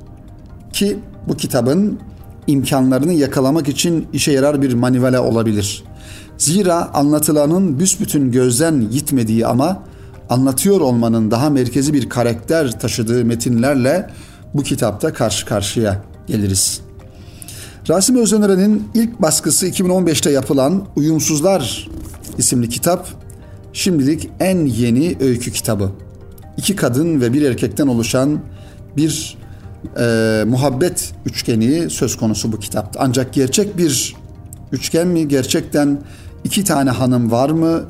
ki 0.73 0.99
bu 1.29 1.37
kitabın 1.37 2.01
imkanlarını 2.49 3.13
yakalamak 3.13 3.69
için 3.69 4.07
işe 4.13 4.33
yarar 4.33 4.63
bir 4.63 4.75
manivela 4.75 5.23
olabilir. 5.23 5.85
Zira 6.39 6.95
anlatılanın 6.95 7.79
büsbütün 7.79 8.33
gözden 8.33 8.91
gitmediği 8.91 9.47
ama 9.47 9.83
anlatıyor 10.29 10.81
olmanın 10.81 11.31
daha 11.31 11.51
merkezi 11.51 11.95
bir 11.95 12.09
karakter 12.09 12.81
taşıdığı 12.81 13.25
metinlerle 13.25 14.11
bu 14.55 14.63
kitapta 14.63 15.13
karşı 15.13 15.47
karşıya 15.47 16.03
geliriz. 16.27 16.81
Rasim 17.89 18.17
Özdener'in 18.17 18.89
ilk 18.95 19.23
baskısı 19.23 19.69
2015'te 19.69 20.31
yapılan 20.31 20.87
Uyumsuzlar 20.97 21.89
isimli 22.39 22.69
kitap 22.69 23.09
şimdilik 23.73 24.31
en 24.41 24.67
yeni 24.67 25.17
öykü 25.21 25.53
kitabı. 25.53 25.93
İki 26.57 26.77
kadın 26.77 27.21
ve 27.21 27.33
bir 27.33 27.43
erkekten 27.43 27.87
oluşan 27.87 28.41
bir 28.97 29.38
e, 30.01 30.45
muhabbet 30.47 31.13
üçgeni 31.27 31.91
söz 31.91 32.17
konusu 32.17 32.53
bu 32.53 32.61
kitapta. 32.61 33.01
Ancak 33.03 33.33
gerçek 33.33 33.79
bir 33.79 34.15
üçgen 34.73 35.09
mi, 35.09 35.29
gerçekten 35.29 35.99
iki 36.45 36.65
tane 36.65 36.91
hanım 36.91 37.31
var 37.31 37.51
mı 37.51 37.83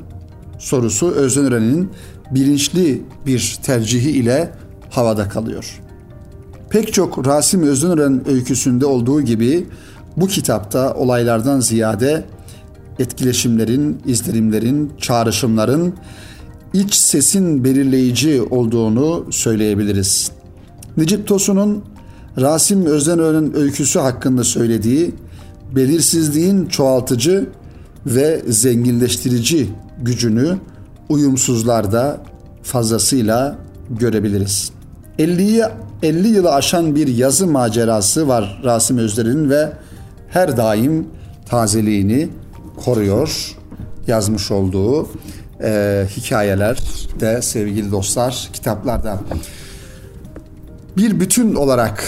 sorusu 0.59 1.11
Özden 1.11 1.89
bilinçli 2.31 3.03
bir 3.25 3.59
tercihi 3.63 4.11
ile 4.11 4.51
havada 4.89 5.29
kalıyor. 5.29 5.81
Pek 6.69 6.93
çok 6.93 7.27
Rasim 7.27 7.63
Özden 7.63 8.29
öyküsünde 8.29 8.85
olduğu 8.85 9.21
gibi 9.21 9.67
bu 10.17 10.27
kitapta 10.27 10.93
olaylardan 10.93 11.59
ziyade 11.59 12.25
etkileşimlerin, 12.99 14.01
izlenimlerin, 14.05 14.91
çağrışımların 14.97 15.93
iç 16.73 16.93
sesin 16.93 17.63
belirleyici 17.63 18.41
olduğunu 18.41 19.25
söyleyebiliriz. 19.31 20.31
Necip 20.99 21.27
Tosun'un 21.27 21.83
Rasim 22.41 22.85
Özdenören'in 22.85 23.53
öyküsü 23.53 23.99
hakkında 23.99 24.43
söylediği 24.43 25.15
belirsizliğin 25.75 26.65
çoğaltıcı 26.65 27.49
ve 28.05 28.41
zenginleştirici 28.47 29.69
gücünü 30.01 30.57
uyumsuzlarda 31.09 32.17
fazlasıyla 32.63 33.55
görebiliriz. 33.89 34.71
50'yi 35.19 35.63
50 36.03 36.27
yılı 36.27 36.53
aşan 36.53 36.95
bir 36.95 37.07
yazı 37.07 37.47
macerası 37.47 38.27
var 38.27 38.61
Rasim 38.63 38.97
Özder'in 38.97 39.49
ve 39.49 39.71
her 40.29 40.57
daim 40.57 41.07
tazeliğini 41.45 42.29
koruyor. 42.85 43.55
Yazmış 44.07 44.51
olduğu 44.51 45.07
e, 45.63 46.05
hikayeler 46.17 46.77
de 47.19 47.41
sevgili 47.41 47.91
dostlar 47.91 48.49
kitaplarda 48.53 49.19
bir 50.97 51.19
bütün 51.19 51.55
olarak 51.55 52.03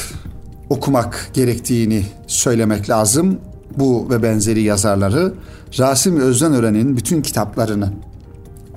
okumak 0.70 1.30
gerektiğini 1.34 2.06
söylemek 2.28 2.89
lazım. 2.89 3.39
Bu 3.78 4.10
ve 4.10 4.24
benzeri 4.24 4.62
yazarları 4.62 5.34
Rasim 5.80 6.20
Özdenören'in 6.20 6.98
bütün 6.98 7.22
kitaplarını 7.22 7.94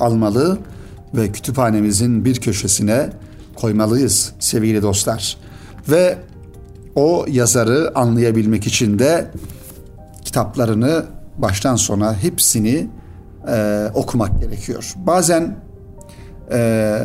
almalı 0.01 0.59
ve 1.15 1.33
kütüphanemizin 1.33 2.25
bir 2.25 2.41
köşesine 2.41 3.11
koymalıyız 3.55 4.33
sevgili 4.41 4.83
dostlar. 4.83 5.37
Ve 5.89 6.19
o 6.95 7.25
yazarı 7.29 7.93
anlayabilmek 7.95 8.67
için 8.67 8.99
de 8.99 9.31
kitaplarını 10.25 11.05
baştan 11.39 11.77
sona 11.77 12.15
hepsini 12.15 12.89
e, 13.49 13.87
okumak 13.95 14.41
gerekiyor. 14.41 14.95
Bazen 14.97 15.57
e, 16.53 16.99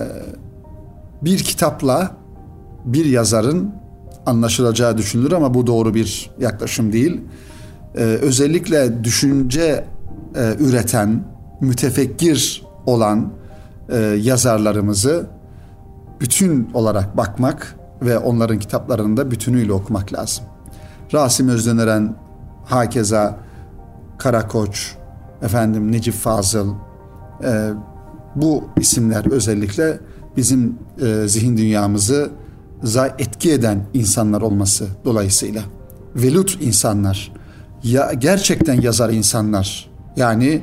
bir 1.21 1.37
kitapla 1.37 2.18
bir 2.85 3.05
yazarın 3.05 3.71
anlaşılacağı 4.25 4.97
düşünülür 4.97 5.31
ama 5.31 5.53
bu 5.53 5.67
doğru 5.67 5.93
bir 5.93 6.31
yaklaşım 6.39 6.93
değil. 6.93 7.21
Ee, 7.95 8.01
özellikle 8.01 9.03
düşünce 9.03 9.85
e, 10.35 10.55
üreten, 10.59 11.23
mütefekkir 11.61 12.63
olan 12.85 13.33
e, 13.89 13.97
yazarlarımızı 13.97 15.27
bütün 16.19 16.69
olarak 16.73 17.17
bakmak 17.17 17.75
ve 18.01 18.17
onların 18.17 18.59
kitaplarını 18.59 19.17
da 19.17 19.31
bütünüyle 19.31 19.73
okumak 19.73 20.13
lazım. 20.13 20.45
Rasim 21.13 21.49
Özdeneren, 21.49 22.15
hakeza 22.65 23.37
Karakoç, 24.17 24.95
efendim 25.41 25.91
Necip 25.91 26.13
Fazıl, 26.13 26.73
e, 27.43 27.69
bu 28.35 28.63
isimler 28.79 29.31
özellikle 29.31 29.99
bizim 30.37 30.79
e, 31.01 31.27
zihin 31.27 31.57
dünyamızı 31.57 32.29
etki 33.19 33.51
eden 33.51 33.85
insanlar 33.93 34.41
olması 34.41 34.87
dolayısıyla. 35.05 35.61
Velut 36.15 36.57
insanlar, 36.61 37.33
ya 37.83 38.13
gerçekten 38.13 38.81
yazar 38.81 39.09
insanlar. 39.09 39.89
Yani 40.15 40.61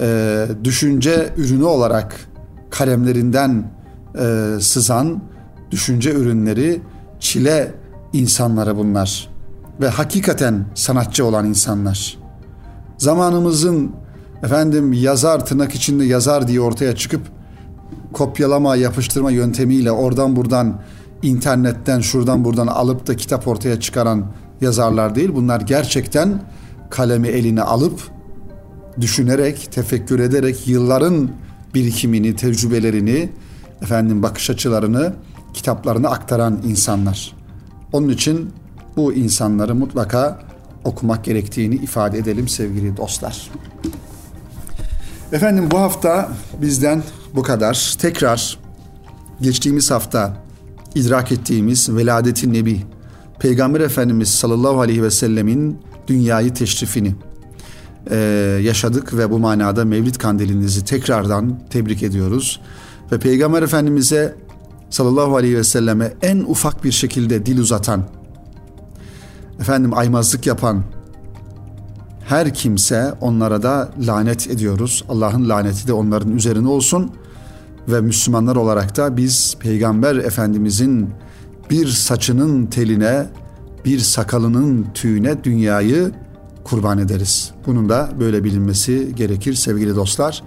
e, 0.00 0.46
düşünce 0.64 1.28
ürünü 1.36 1.64
olarak 1.64 2.20
kalemlerinden 2.70 3.70
e, 4.18 4.56
sızan 4.60 5.22
düşünce 5.70 6.12
ürünleri 6.14 6.82
çile 7.20 7.74
insanları 8.12 8.76
bunlar 8.76 9.30
ve 9.80 9.88
hakikaten 9.88 10.64
sanatçı 10.74 11.24
olan 11.24 11.46
insanlar. 11.46 12.18
Zamanımızın 12.98 13.92
efendim 14.42 14.92
yazar 14.92 15.46
tırnak 15.46 15.74
içinde 15.74 16.04
yazar 16.04 16.48
diye 16.48 16.60
ortaya 16.60 16.96
çıkıp 16.96 17.22
kopyalama 18.12 18.76
yapıştırma 18.76 19.30
yöntemiyle 19.30 19.92
oradan 19.92 20.36
buradan 20.36 20.80
internetten 21.24 22.00
şuradan 22.00 22.44
buradan 22.44 22.66
alıp 22.66 23.06
da 23.06 23.16
kitap 23.16 23.48
ortaya 23.48 23.80
çıkaran 23.80 24.26
yazarlar 24.60 25.14
değil. 25.14 25.30
Bunlar 25.34 25.60
gerçekten 25.60 26.42
kalemi 26.90 27.28
eline 27.28 27.62
alıp 27.62 28.00
düşünerek, 29.00 29.72
tefekkür 29.72 30.20
ederek 30.20 30.68
yılların 30.68 31.30
birikimini, 31.74 32.36
tecrübelerini, 32.36 33.30
efendim 33.82 34.22
bakış 34.22 34.50
açılarını 34.50 35.12
kitaplarına 35.54 36.08
aktaran 36.08 36.60
insanlar. 36.64 37.36
Onun 37.92 38.08
için 38.08 38.50
bu 38.96 39.12
insanları 39.12 39.74
mutlaka 39.74 40.40
okumak 40.84 41.24
gerektiğini 41.24 41.74
ifade 41.74 42.18
edelim 42.18 42.48
sevgili 42.48 42.96
dostlar. 42.96 43.50
Efendim 45.32 45.68
bu 45.70 45.78
hafta 45.78 46.28
bizden 46.62 47.02
bu 47.34 47.42
kadar. 47.42 47.96
Tekrar 47.98 48.58
geçtiğimiz 49.40 49.90
hafta 49.90 50.43
idrak 50.94 51.32
ettiğimiz 51.32 51.96
veladeti 51.96 52.52
nebi, 52.52 52.80
Peygamber 53.38 53.80
Efendimiz 53.80 54.28
sallallahu 54.28 54.80
aleyhi 54.80 55.02
ve 55.02 55.10
sellemin 55.10 55.78
dünyayı 56.06 56.54
teşrifini 56.54 57.14
e, 58.10 58.16
yaşadık 58.62 59.16
ve 59.16 59.30
bu 59.30 59.38
manada 59.38 59.84
Mevlid 59.84 60.14
Kandilinizi 60.14 60.84
tekrardan 60.84 61.60
tebrik 61.70 62.02
ediyoruz. 62.02 62.60
Ve 63.12 63.18
Peygamber 63.18 63.62
Efendimiz'e 63.62 64.34
sallallahu 64.90 65.36
aleyhi 65.36 65.56
ve 65.56 65.64
selleme 65.64 66.12
en 66.22 66.38
ufak 66.38 66.84
bir 66.84 66.92
şekilde 66.92 67.46
dil 67.46 67.58
uzatan, 67.58 68.04
efendim 69.60 69.94
aymazlık 69.94 70.46
yapan 70.46 70.82
her 72.24 72.54
kimse 72.54 73.14
onlara 73.20 73.62
da 73.62 73.90
lanet 74.06 74.46
ediyoruz. 74.46 75.04
Allah'ın 75.08 75.48
laneti 75.48 75.88
de 75.88 75.92
onların 75.92 76.36
üzerine 76.36 76.68
olsun.'' 76.68 77.23
Ve 77.88 78.00
Müslümanlar 78.00 78.56
olarak 78.56 78.96
da 78.96 79.16
biz 79.16 79.56
Peygamber 79.60 80.16
Efendimizin 80.16 81.10
bir 81.70 81.86
saçının 81.86 82.66
teline, 82.66 83.26
bir 83.84 83.98
sakalının 83.98 84.86
tüyüne 84.94 85.44
dünyayı 85.44 86.12
kurban 86.64 86.98
ederiz. 86.98 87.50
Bunun 87.66 87.88
da 87.88 88.10
böyle 88.20 88.44
bilinmesi 88.44 89.12
gerekir 89.16 89.54
sevgili 89.54 89.96
dostlar. 89.96 90.42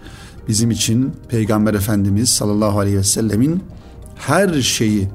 Bizim 0.48 0.72
için 0.72 1.14
Peygamber 1.30 1.74
Efendimiz 1.74 2.30
sallallahu 2.30 2.80
aleyhi 2.80 2.98
ve 2.98 3.04
sellemin 3.04 3.64
her 4.16 4.62
şeyi, 4.62 5.10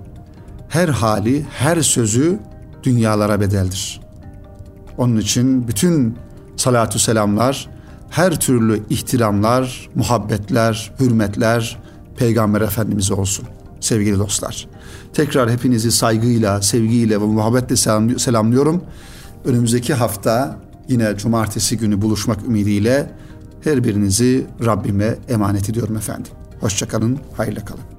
her 0.69 0.89
hali, 0.89 1.43
her 1.51 1.83
sözü 1.83 2.39
dünyalara 2.83 3.41
bedeldir. 3.41 4.01
Onun 4.99 5.17
için 5.17 5.69
bütün 5.69 6.17
salatu 6.57 6.99
selamlar, 6.99 7.69
her 8.11 8.41
türlü 8.41 8.83
ihtiramlar, 8.91 9.89
muhabbetler, 9.95 10.93
hürmetler, 11.01 11.82
Peygamber 12.23 12.61
Efendimiz 12.61 13.11
olsun 13.11 13.45
sevgili 13.81 14.19
dostlar. 14.19 14.69
Tekrar 15.13 15.51
hepinizi 15.51 15.93
saygıyla, 15.93 16.63
sevgiyle 16.63 17.21
ve 17.21 17.25
muhabbetle 17.25 17.77
selamlıyorum. 18.19 18.85
Önümüzdeki 19.45 19.95
hafta 19.95 20.59
yine 20.89 21.17
cumartesi 21.17 21.79
günü 21.79 22.03
buluşmak 22.03 22.45
ümidiyle 22.47 23.11
her 23.65 23.85
birinizi 23.85 24.47
Rabbime 24.65 25.19
emanet 25.29 25.71
ediyorum 25.71 25.97
efendim. 25.97 26.33
Hoşçakalın, 26.61 27.19
hayırlı 27.37 27.65
kalın. 27.65 27.92